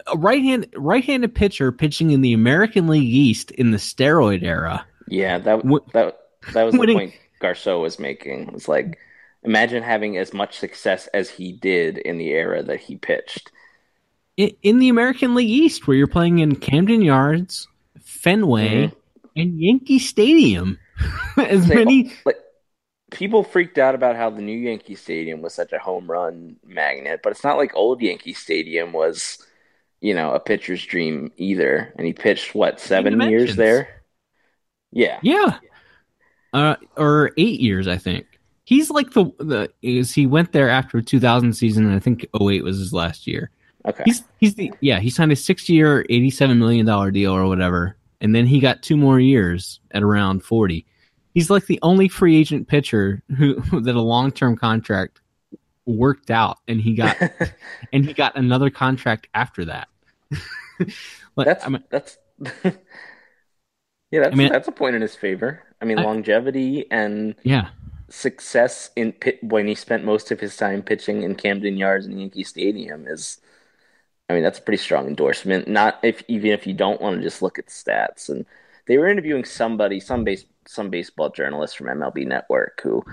[0.07, 4.43] a right hand right handed pitcher pitching in the American League East in the steroid
[4.43, 4.85] era.
[5.07, 5.37] Yeah.
[5.39, 5.61] That,
[5.93, 6.17] that,
[6.53, 8.47] that was the winning- point Garceau was making.
[8.47, 8.97] It was like,
[9.43, 13.51] imagine having as much success as he did in the era that he pitched.
[14.37, 17.67] In, in the American League East, where you're playing in Camden Yards,
[18.01, 18.93] Fenway, Mhm.
[19.39, 20.79] And Yankee Stadium.
[21.37, 22.37] as Say, many like
[23.11, 27.21] people freaked out about how the new Yankee Stadium was such a home run magnet,
[27.23, 29.39] but it's not like old Yankee Stadium was,
[30.01, 31.93] you know, a pitcher's dream either.
[31.97, 34.01] And he pitched what seven years there.
[34.91, 35.19] Yeah.
[35.21, 35.57] Yeah.
[36.53, 38.25] Uh, or eight years, I think.
[38.65, 42.63] He's like the the is he went there after 2000 season, and I think 08
[42.63, 43.49] was his last year.
[43.87, 44.03] Okay.
[44.05, 47.95] He's he's the yeah he signed a six year, 87 million dollar deal or whatever,
[48.21, 50.85] and then he got two more years at around 40.
[51.33, 55.21] He's like the only free agent pitcher who that a long term contract
[55.85, 57.17] worked out, and he got
[57.93, 59.87] and he got another contract after that.
[61.35, 62.17] Like, that's I mean, that's
[64.11, 64.21] yeah.
[64.21, 65.63] That's I mean- that's a point in his favor.
[65.81, 67.69] I mean, I- longevity and yeah,
[68.09, 72.19] success in pit when he spent most of his time pitching in Camden Yards and
[72.19, 73.39] Yankee Stadium is.
[74.29, 75.67] I mean, that's a pretty strong endorsement.
[75.67, 78.29] Not if even if you don't want to just look at stats.
[78.29, 78.45] And
[78.85, 83.03] they were interviewing somebody, some base, some baseball journalist from MLB Network who,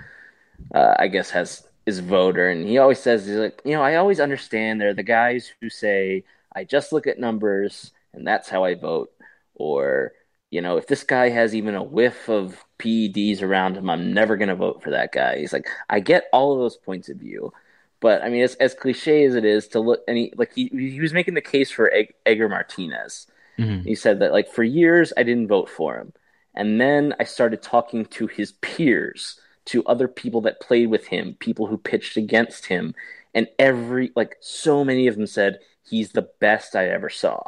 [0.75, 3.95] uh, I guess, has is voter, and he always says he's like, you know, I
[3.97, 8.49] always understand there are the guys who say I just look at numbers and that's
[8.49, 9.13] how I vote,
[9.55, 10.13] or
[10.51, 14.37] you know, if this guy has even a whiff of PEDs around him, I'm never
[14.37, 15.39] going to vote for that guy.
[15.39, 17.53] He's like, I get all of those points of view.
[18.01, 20.69] But I mean, as, as cliche as it is to look, and he like he
[20.69, 21.93] he was making the case for
[22.25, 23.27] Edgar Martinez.
[23.59, 23.85] Mhm.
[23.85, 26.13] He said that like for years I didn't vote for him,
[26.55, 31.37] and then I started talking to his peers, to other people that played with him,
[31.39, 32.95] people who pitched against him,
[33.35, 37.41] and every like so many of them said he's the best I ever saw.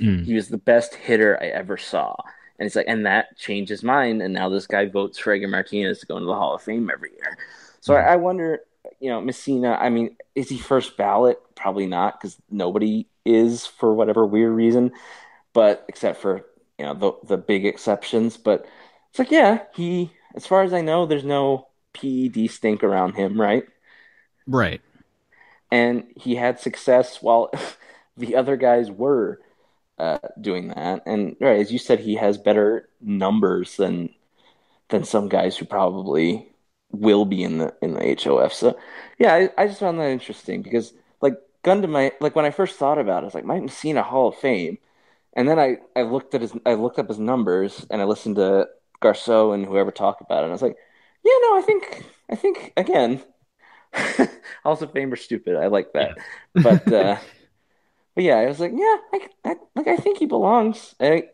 [0.00, 0.24] Mm.
[0.24, 2.16] He was the best hitter I ever saw.
[2.58, 4.22] And it's like, and that changed his mind.
[4.22, 6.90] And now this guy votes for Edgar Martinez to go into the Hall of Fame
[6.92, 7.36] every year.
[7.80, 8.60] So I, I wonder,
[9.02, 11.40] you know, Mussina, I mean, is he first ballot?
[11.56, 14.92] Probably not, because nobody is for whatever weird reason.
[15.52, 16.46] But except for,
[16.78, 18.36] you know, the, the big exceptions.
[18.36, 18.66] But
[19.10, 23.40] it's like, yeah, he, as far as I know, there's no PED stink around him,
[23.40, 23.64] right?
[24.46, 24.80] right.
[25.70, 27.50] and he had success while
[28.16, 29.40] the other guys were
[29.98, 31.02] uh, doing that.
[31.06, 34.10] And right, as you said, he has better numbers than
[34.90, 36.51] than some guys who probably
[36.92, 38.52] will be in the in the HOF.
[38.52, 38.78] So
[39.18, 42.50] yeah, I, I just found that interesting because like gun to my like when I
[42.50, 44.78] first thought about it, I was like Mike Mussina Hall of Fame,
[45.34, 48.36] and then I I looked at his I looked up his numbers and I listened
[48.36, 48.68] to
[49.02, 50.44] Garceau and whoever talk about it.
[50.44, 50.76] And I was like,
[51.24, 53.22] yeah, no, I think I think again.
[54.64, 55.56] Halls of Fame are stupid.
[55.56, 56.16] I like that,
[56.54, 57.18] but uh,
[58.14, 60.94] but yeah, I was like, yeah, I, I like I think he belongs.
[61.00, 61.24] I,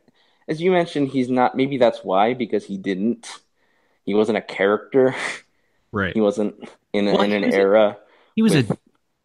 [0.49, 1.57] as you mentioned, he's not.
[1.57, 3.29] Maybe that's why because he didn't.
[4.05, 5.15] He wasn't a character.
[5.93, 6.15] Right.
[6.15, 6.55] He wasn't
[6.93, 7.97] in, Well, in he an was a- era.
[8.37, 8.79] He was with- a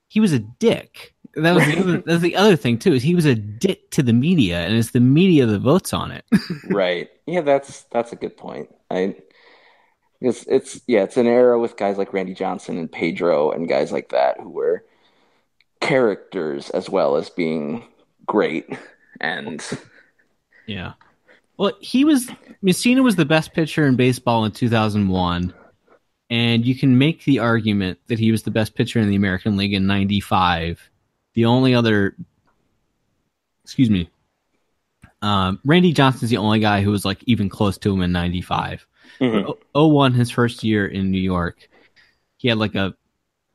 [0.07, 1.13] he was a dick.
[1.35, 2.93] That was the other, that's the other thing too.
[2.93, 6.11] Is he was a dick to the media, and it's the media that votes on
[6.11, 6.23] it.
[6.69, 7.09] right.
[7.25, 8.69] Yeah, that's that's a good point.
[8.91, 9.15] I
[10.21, 13.91] it's it's yeah, it's an era with guys like Randy Johnson and Pedro and guys
[13.91, 14.85] like that who were
[15.81, 17.83] characters as well as being
[18.25, 18.67] great.
[19.19, 19.61] And
[20.67, 20.93] yeah.
[21.57, 22.29] Well, he was
[22.63, 25.53] Mussina was the best pitcher in baseball in 2001,
[26.33, 29.55] and you can make the argument that he was the best pitcher in the American
[29.55, 30.89] League in '95.
[31.35, 32.15] The only other,
[33.63, 34.09] excuse me,
[35.21, 38.87] um, Randy Johnson's the only guy who was like even close to him in '95.
[39.19, 39.55] Mhm.
[39.75, 41.69] O- 01, his first year in New York,
[42.37, 42.95] he had like a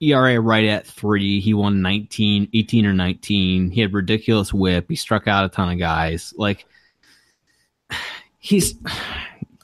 [0.00, 1.40] ERA right at three.
[1.40, 3.72] He won 19, 18 or 19.
[3.72, 4.86] He had ridiculous whip.
[4.88, 6.32] He struck out a ton of guys.
[6.36, 6.64] Like
[8.38, 8.74] he's,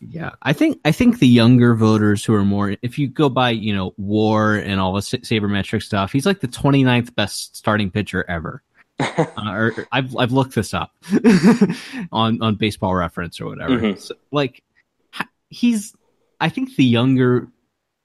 [0.08, 3.50] yeah, I think, I think the younger voters who are more, if you go by,
[3.50, 7.90] you know, war and all the sa- sabermetric stuff, he's like the 29th best starting
[7.90, 8.62] pitcher ever.
[9.00, 10.92] uh, or, I've I've looked this up
[12.12, 13.78] on on Baseball Reference or whatever.
[13.78, 13.98] Mhm.
[13.98, 14.62] So, like
[15.48, 15.94] he's,
[16.40, 17.48] I think the younger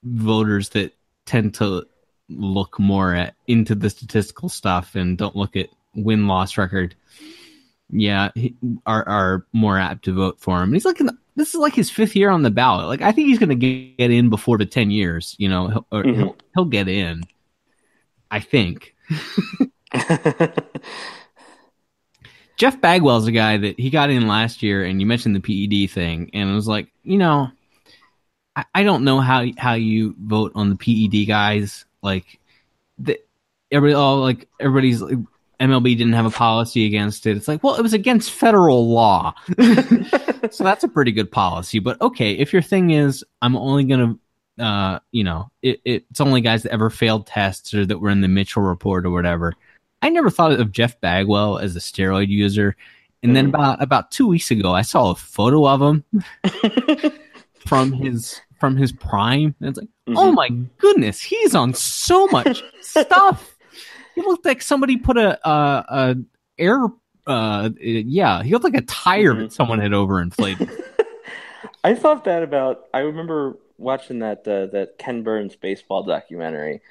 [0.02, 0.96] voters that
[1.26, 1.86] tend to
[2.28, 6.96] look more at into the statistical stuff and don't look at win loss record.
[7.88, 10.72] Yeah, he- are are more apt to vote for him.
[10.72, 12.86] He's like, in- this is like his fifth year on the ballot.
[12.86, 13.54] Like I think he's going to
[13.96, 15.34] get in before the ten years.
[15.38, 16.16] You know, he'll, Mhm.
[16.16, 17.22] he'll he'll get in.
[18.30, 18.94] I think.
[22.56, 25.90] Jeff Bagwell's a guy that he got in last year, and you mentioned the PED
[25.90, 27.50] thing, and it was like, you know,
[28.54, 31.86] I, I don't know how how you vote on the PED guys.
[32.02, 32.38] Like,
[32.98, 33.18] the,
[33.70, 35.16] everybody, oh, like everybody's like,
[35.60, 37.36] MLB didn't have a policy against it.
[37.36, 39.34] It's like, well, it was against federal law,
[40.50, 41.78] so that's a pretty good policy.
[41.78, 44.16] But okay, if your thing is, I'm only gonna,
[44.58, 48.20] uh, you know, it, it's only guys that ever failed tests or that were in
[48.22, 49.54] the Mitchell report or whatever.
[50.02, 52.74] I never thought of Jeff Bagwell as a steroid user.
[53.22, 53.54] And then Mhm.
[53.54, 56.04] about about two weeks ago, I saw a photo of him
[57.66, 59.54] from his from his prime.
[59.60, 60.34] And it's like, oh Mhm.
[60.34, 60.48] my
[60.78, 63.56] goodness, he's on so much stuff.
[64.14, 66.16] He looked like somebody put a a, a
[66.58, 66.86] air.
[67.26, 70.70] Uh, yeah, he looked like a tire that someone had overinflated.
[71.84, 72.86] I thought that about.
[72.92, 76.82] I remember watching that uh, that Ken Burns baseball documentary.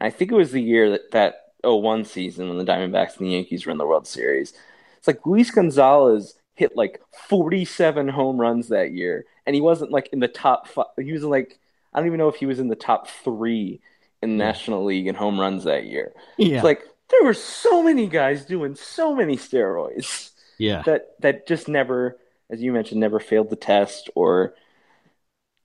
[0.00, 3.32] I think it was the year that that 01 season when the Diamondbacks and the
[3.32, 4.52] Yankees were in the World Series.
[4.98, 10.08] It's like Luis Gonzalez hit like 47 home runs that year, and he wasn't like
[10.12, 10.86] in the top five.
[10.98, 11.58] He was like
[11.92, 13.80] I don't even know if he was in the top three
[14.22, 16.12] in the National League in home runs that year.
[16.38, 16.56] Yeah.
[16.56, 20.82] It's like there were so many guys doing so many steroids yeah.
[20.82, 22.18] that that just never,
[22.48, 24.54] as you mentioned, never failed the test, or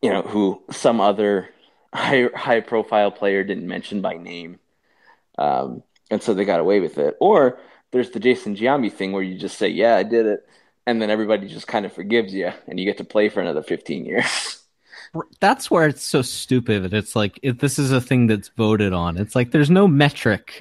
[0.01, 1.49] you know, who some other
[1.93, 4.59] high high profile player didn't mention by name,
[5.37, 7.15] um, and so they got away with it.
[7.19, 7.59] Or
[7.91, 10.47] there's the Jason Giambi thing where you just say, "Yeah, I did it,"
[10.85, 13.63] and then everybody just kind of forgives you, and you get to play for another
[13.63, 14.63] 15 years.
[15.39, 16.83] That's where it's so stupid.
[16.83, 19.17] that It's like if this is a thing that's voted on.
[19.17, 20.53] It's like there's no metric,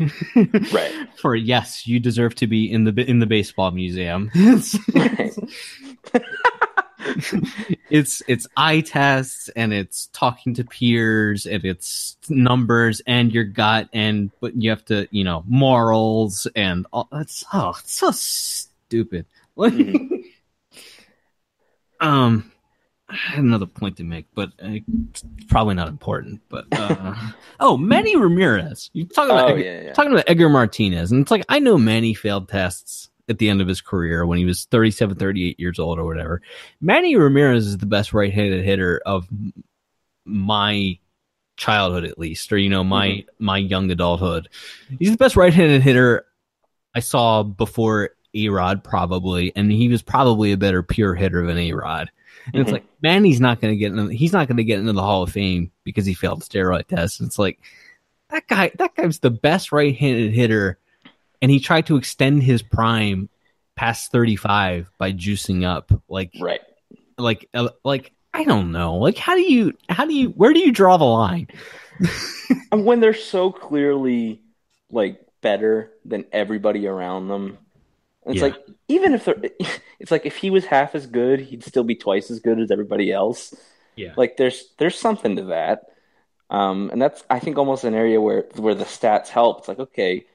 [0.72, 0.92] Right.
[1.16, 4.30] For yes, you deserve to be in the in the baseball museum.
[7.08, 7.34] It's,
[7.88, 13.88] it's it's eye tests and it's talking to peers and it's numbers and your gut
[13.92, 19.26] and but you have to you know morals and all that's oh it's so stupid.
[19.56, 20.22] Mhm.
[22.00, 22.52] um,
[23.08, 24.78] I had another point to make, but uh,
[25.10, 26.40] it's probably not important.
[26.48, 27.14] But uh,
[27.60, 28.90] oh, Manny Ramirez.
[28.92, 29.92] You talking about Oh, Edgar, yeah, yeah.
[29.92, 33.60] talking about Edgar Martinez, and it's like I know Manny failed tests at the end
[33.60, 36.42] of his career when he was 37, 38 years old or whatever.
[36.80, 39.28] Manny Ramirez is the best right-handed hitter of
[40.24, 40.98] my
[41.56, 44.48] childhood, at least, or you know my my young adulthood.
[44.98, 46.26] He's the best right-handed hitter
[46.94, 51.58] I saw before A Rod, probably, and he was probably a better pure hitter than
[51.58, 51.72] A
[52.52, 52.74] And it's Mhm.
[52.74, 55.22] like, Manny's not going to get into, he's not going to get into the Hall
[55.22, 57.20] of Fame because he failed steroid tests.
[57.20, 57.58] It's like
[58.30, 60.78] that guy, that guy's the best right-handed hitter,
[61.42, 63.28] and he tried to extend his prime
[63.74, 65.92] past 35 by juicing up.
[66.08, 66.60] Like, Right.
[67.18, 68.96] like, uh, like I don't know.
[68.96, 71.48] Like, how do you, how do you, where do you draw the line?
[72.72, 74.42] And when they're so clearly
[74.90, 77.58] like better than everybody around them.
[78.26, 78.42] It's Yeah.
[78.42, 78.56] like
[78.88, 79.36] even if they're
[80.00, 82.70] it's like if he was half as good, he'd still be twice as good as
[82.70, 83.54] everybody else.
[83.96, 84.14] Yeah.
[84.16, 85.84] Like there's there's something to that.
[86.50, 89.60] Um, and that's I think almost an area where where the stats help.
[89.60, 90.26] It's like okay,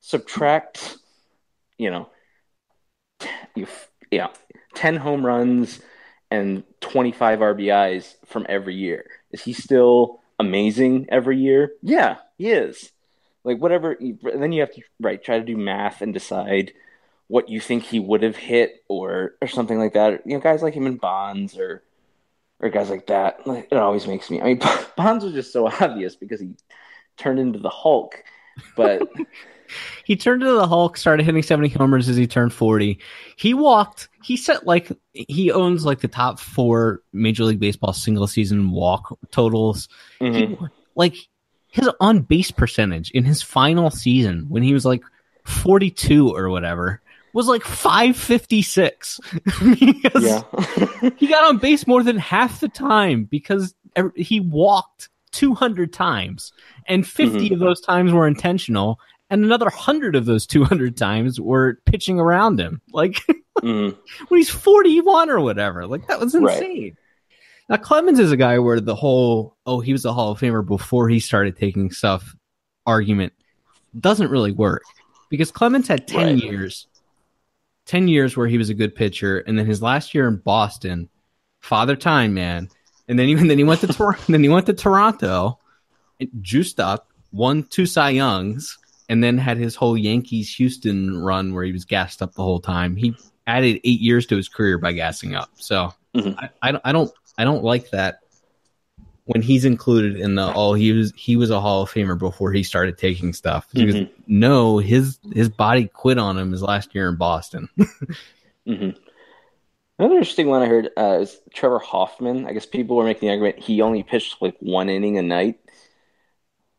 [0.00, 0.96] subtract,
[1.78, 2.10] you know,
[3.54, 3.66] you
[4.12, 4.30] know,
[4.74, 5.80] ten home runs
[6.30, 9.06] and twenty five RBIs from every year.
[9.30, 11.72] Is he still amazing every year?
[11.82, 12.90] Yeah, he is.
[13.44, 13.96] Like whatever.
[14.00, 16.72] Then you have to right try to do math and decide
[17.28, 20.22] what you think he would have hit or or something like that.
[20.26, 21.82] You know, guys like him in Bonds or
[22.60, 23.46] or guys like that.
[23.46, 24.40] Like, it always makes me.
[24.40, 24.60] I mean,
[24.96, 26.54] Bonds was just so obvious because he
[27.16, 28.22] turned into the Hulk.
[28.76, 29.02] But
[30.04, 32.98] He turned into the Hulk, started hitting 70 homers as he turned 40.
[33.36, 38.26] He walked, he set like, he owns like the top four Major League Baseball single
[38.26, 39.88] season walk totals.
[40.20, 40.34] mhm.
[40.34, 40.58] He,
[40.94, 41.16] like,
[41.68, 45.02] his on base percentage in his final season when he was like
[45.44, 47.02] 42 or whatever
[47.36, 49.20] was like 556.
[50.20, 50.42] yeah,
[51.16, 53.74] he got on base more than half the time because
[54.16, 56.52] he walked 200 times
[56.86, 57.52] and 50 Mhm.
[57.52, 62.58] of those times were intentional and another 100 of those 200 times were pitching around
[62.58, 63.16] him like
[63.62, 63.96] Mhm.
[64.28, 66.54] when he's 41 or whatever like that was Right.
[66.62, 66.96] insane
[67.68, 70.66] now clemens is a guy where the whole oh he was a hall of famer
[70.66, 72.34] before he started taking stuff
[72.86, 73.32] argument
[74.00, 74.82] doesn't really work
[75.28, 76.42] because clemens had 10 Right.
[76.44, 76.86] years
[77.86, 81.08] 10 years where he was a good pitcher and then his last year in boston
[81.60, 82.68] father time man.
[83.08, 85.58] And then he, and then he went to Tor- then he went to toronto
[86.20, 88.78] and juiced up won two cy youngs
[89.08, 92.60] and then had his whole yankees houston run where he was gassed up the whole
[92.60, 92.96] time.
[92.96, 93.14] He
[93.46, 95.50] added eight years to his career by gassing up.
[95.56, 96.34] So Mhm.
[96.38, 98.20] I, I, don't- I don't i don't like that
[99.26, 102.52] when he's included in the oh he was he was a hall of famer before
[102.52, 104.10] he started taking stuff Because, Mhm.
[104.26, 107.68] no his his body quit on him his last year in boston
[108.66, 108.90] hmm
[109.98, 112.46] Another interesting one I heard uh, is Trevor Hoffman.
[112.46, 115.58] I guess people were making the argument he only pitched like one inning a night.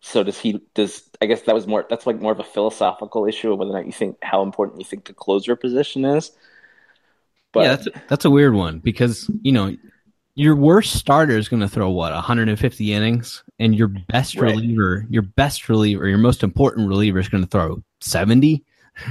[0.02, 0.62] So does he?
[0.76, 1.84] Does I guess that was more?
[1.90, 4.80] That's like more of a philosophical issue of whether or not you think how important
[4.80, 6.32] you think the closer position is.
[7.52, 9.76] But yeah, that's a, that's a weird one because you know
[10.38, 14.52] your worst starter is going to throw what 150 innings, and your best Right.
[14.54, 18.64] reliever, your best reliever, your most important reliever is going to throw 70.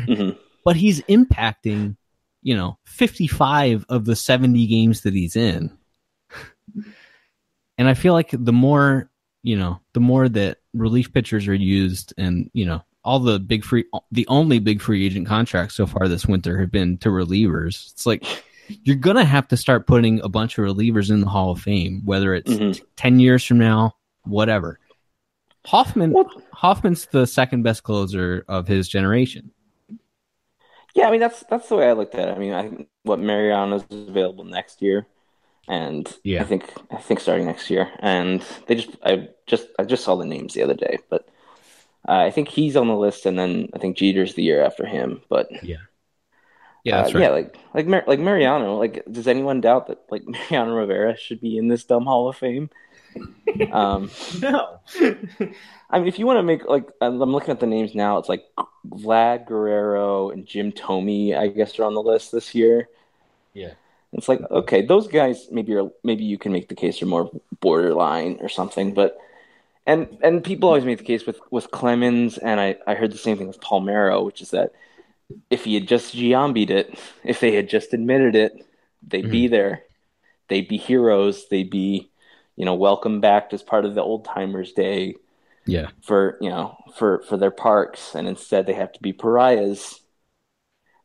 [0.06, 0.38] Mhm.
[0.64, 1.96] But he's impacting,
[2.42, 5.76] you know, 55 of the 70 games that he's in,
[7.76, 9.10] and I feel like the more
[9.42, 12.82] you know, the more that relief pitchers are used, and you know.
[13.04, 16.72] All the big free, the only big free agent contracts so far this winter have
[16.72, 17.92] been to relievers.
[17.92, 18.24] It's like
[18.68, 22.02] you're gonna have to start putting a bunch of relievers in the Hall of Fame,
[22.04, 22.80] whether it's Mhm.
[22.96, 23.94] ten years from now,
[24.24, 24.78] whatever.
[25.66, 26.14] Hoffman
[26.52, 29.50] Hoffman's the second best closer of his generation.
[30.94, 32.34] Yeah, I mean that's that's the way I looked at it.
[32.34, 35.06] I mean, I think what Mariano's is available next year,
[35.68, 36.40] and Yeah.
[36.40, 40.16] I think I think starting next year, and they just I just I just saw
[40.16, 41.28] the names the other day, but
[42.08, 44.86] uh, I think he's on the list, and then I think Jeter's the year after
[44.86, 45.20] him.
[45.28, 45.76] But Yeah,
[46.90, 47.24] that's uh, right.
[47.24, 48.76] yeah, like like Mar- like Mariano.
[48.78, 52.36] Like, does anyone doubt that like Mariano Rivera should be in this dumb Hall of
[52.36, 52.70] Fame?
[53.72, 54.10] Um,
[54.40, 54.80] No.
[55.88, 58.18] I mean, if you want to make like, I'm I'm looking at the names now.
[58.18, 58.44] It's like
[58.88, 61.36] Vlad Guerrero and Jim Thome.
[61.36, 62.88] I guess are on the list this year.
[63.54, 63.72] Yeah.
[64.12, 67.30] It's like okay, those guys maybe are maybe you can make the case are more
[67.60, 69.18] borderline or something, but
[69.86, 73.18] and and people always make the case with with Clemens, and I I heard the
[73.18, 74.72] same thing with Palmeiro, which is that
[75.50, 78.66] if he had just Giambi'd it, if they had just admitted it,
[79.06, 79.52] they'd be mm-hmm.
[79.52, 79.82] there,
[80.48, 82.10] they'd be heroes, they'd be
[82.56, 85.14] you know welcome back as part of the old timers day
[85.66, 85.88] Yeah.
[86.02, 90.00] for you know for for their parks, and instead they have to be pariahs.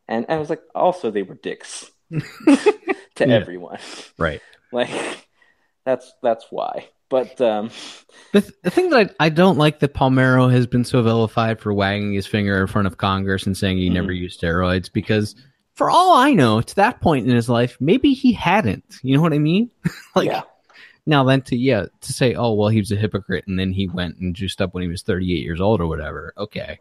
[0.08, 2.76] And I was like, also they were dicks to
[3.26, 3.34] Yeah.
[3.34, 3.78] everyone.
[4.18, 4.40] Right.
[4.72, 4.90] Like
[5.84, 6.88] that's that's why.
[7.12, 7.70] But um,
[8.32, 11.60] The, th- the thing that I, I don't like that Palmeiro has been so vilified
[11.60, 13.94] for wagging his finger in front of Congress and saying he Mm-hmm.
[13.94, 15.36] never used steroids because,
[15.74, 18.96] for all I know, to that point in his life, maybe he hadn't.
[19.02, 19.70] You know what I mean?
[20.16, 20.42] like yeah,
[21.04, 23.88] now then to yeah to say oh well he was a hypocrite and then he
[23.88, 26.32] went and juiced up when he was 38 years old or whatever.
[26.38, 26.80] Okay.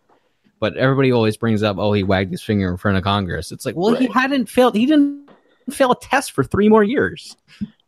[0.62, 3.52] But everybody always brings up, oh, he wagged his finger in front of Congress.
[3.52, 4.76] It's like, well, he hadn't failed.
[4.76, 5.28] He didn't
[5.72, 7.36] fail a test for three more years.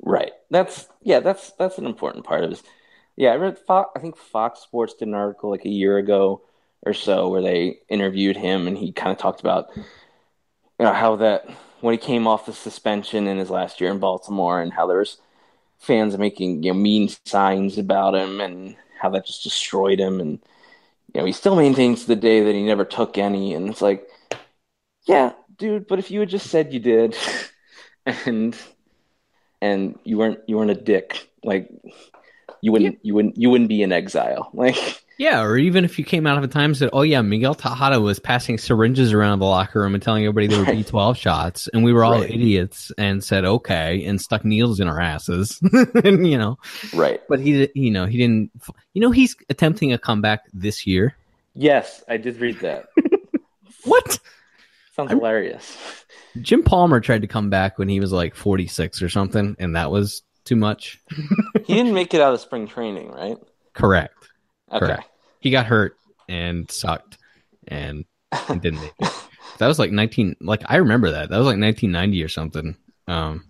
[0.04, 0.32] Right.
[0.50, 2.64] That's yeah, that's that's an important part of this.
[3.16, 3.92] Yeah, I read Fox.
[3.96, 6.42] I think Fox Sports did an article like a year ago
[6.86, 11.16] or so where they interviewed him, and he kind of talked about you know how
[11.18, 11.50] that
[11.82, 15.00] when he came off the suspension in his last year in Baltimore, and how there
[15.00, 15.18] was
[15.80, 20.40] fans making you know mean signs about him, and how that just destroyed him, and
[21.14, 24.08] you know he still maintains the day that he never took any, and it's like,
[25.06, 27.16] yeah, dude, but if you had just said you did,
[28.26, 28.58] and
[29.64, 31.70] and you weren't you weren't a dick, like
[32.62, 34.76] you wouldn't you wouldn't you wouldn't be in exile, like.
[35.20, 38.02] Yeah, or even if you came out of a time said, "Oh yeah, Miguel Tejada
[38.02, 40.84] was passing syringes around the locker room and telling everybody there were Right.
[40.86, 42.32] B12 shots," and we were all Right.
[42.32, 45.62] idiots and said, "Okay," and stuck needles in our asses,
[46.04, 46.58] and you know,
[46.94, 47.22] Right.
[47.30, 48.52] but he, you know, he didn't.
[48.96, 51.16] You know, he's attempting a comeback this year.
[51.54, 52.88] Yes, I did read that.
[53.86, 54.20] What?
[54.96, 55.78] Sounds I'm- hilarious.
[56.42, 59.92] Jim Palmer tried to come back when he was like 46 or something, and that
[59.92, 61.00] was too much.
[61.66, 63.38] He didn't make it out of spring training, right?
[63.74, 64.16] Correct.
[64.72, 64.80] Okay.
[64.86, 65.10] Correct.
[65.40, 65.96] He got hurt
[66.28, 67.18] and sucked
[67.68, 68.06] and,
[68.50, 69.10] and didn't make it.
[69.60, 71.30] That was like 19 like I remember that.
[71.30, 72.76] That was like 1990 or something.
[73.08, 73.46] Um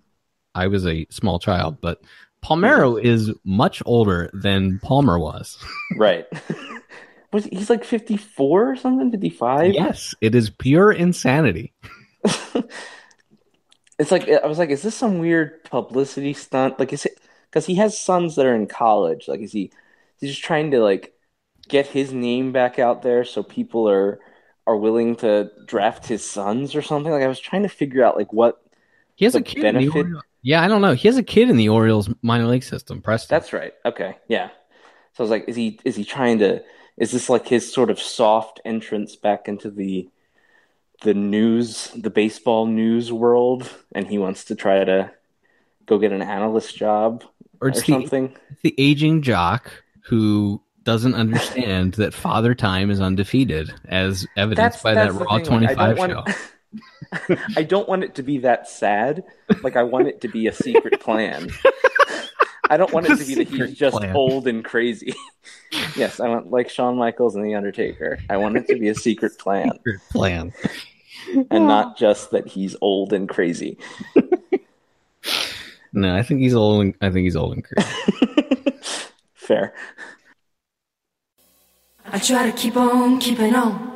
[0.54, 2.02] I was a small child, but
[2.44, 5.58] Palmeiro is much older than Palmer was.
[5.96, 6.26] Right.
[7.34, 9.10] Was he's like 54 or something?
[9.10, 9.74] 55?
[9.74, 11.74] yes, it is pure insanity.
[13.98, 16.80] It's like I was like, is this some weird publicity stunt?
[16.80, 19.28] Like, is it because he has sons that are in college?
[19.28, 19.64] Like, is he?
[19.64, 21.14] Is he just trying to like
[21.68, 24.18] get his name back out there so people are
[24.66, 27.12] are willing to draft his sons or something?
[27.12, 28.60] Like, I was trying to figure out like what.
[29.14, 30.94] He has a kid in the benefit- Yeah, I don't know.
[30.94, 33.32] He has a kid in the Orioles minor league system, Preston.
[33.32, 33.74] That's right.
[33.84, 34.48] Okay, yeah.
[35.12, 36.64] So I was like, is he is he trying to?
[36.96, 40.08] Is this like his sort of soft entrance back into the
[41.02, 45.10] the news, the baseball news world, and he wants to try to
[45.86, 47.24] go get an analyst job
[47.60, 48.36] or or it's the, something?
[48.62, 49.70] the aging jock
[50.06, 55.46] who doesn't understand that father time is undefeated as evidenced by that the raw thing,
[55.46, 56.14] 25 I show.
[56.14, 56.28] want,
[57.56, 59.24] I don't want it to be that sad.
[59.62, 61.48] Like I want it to be a secret plan.
[62.70, 64.16] I don't want it to be that Secret he's just plan.
[64.16, 65.14] old and crazy.
[65.96, 68.18] yes, I want like Shawn Michaels and The Undertaker.
[68.30, 69.78] I want it to be a secret plan.
[70.10, 70.52] plan.
[71.50, 73.78] and not just that he's old and crazy.
[75.94, 76.82] No, I think he's old.
[76.82, 77.88] And, I think he's old and crazy.
[79.34, 79.74] Fair.
[82.06, 83.93] I try to keep on keeping on.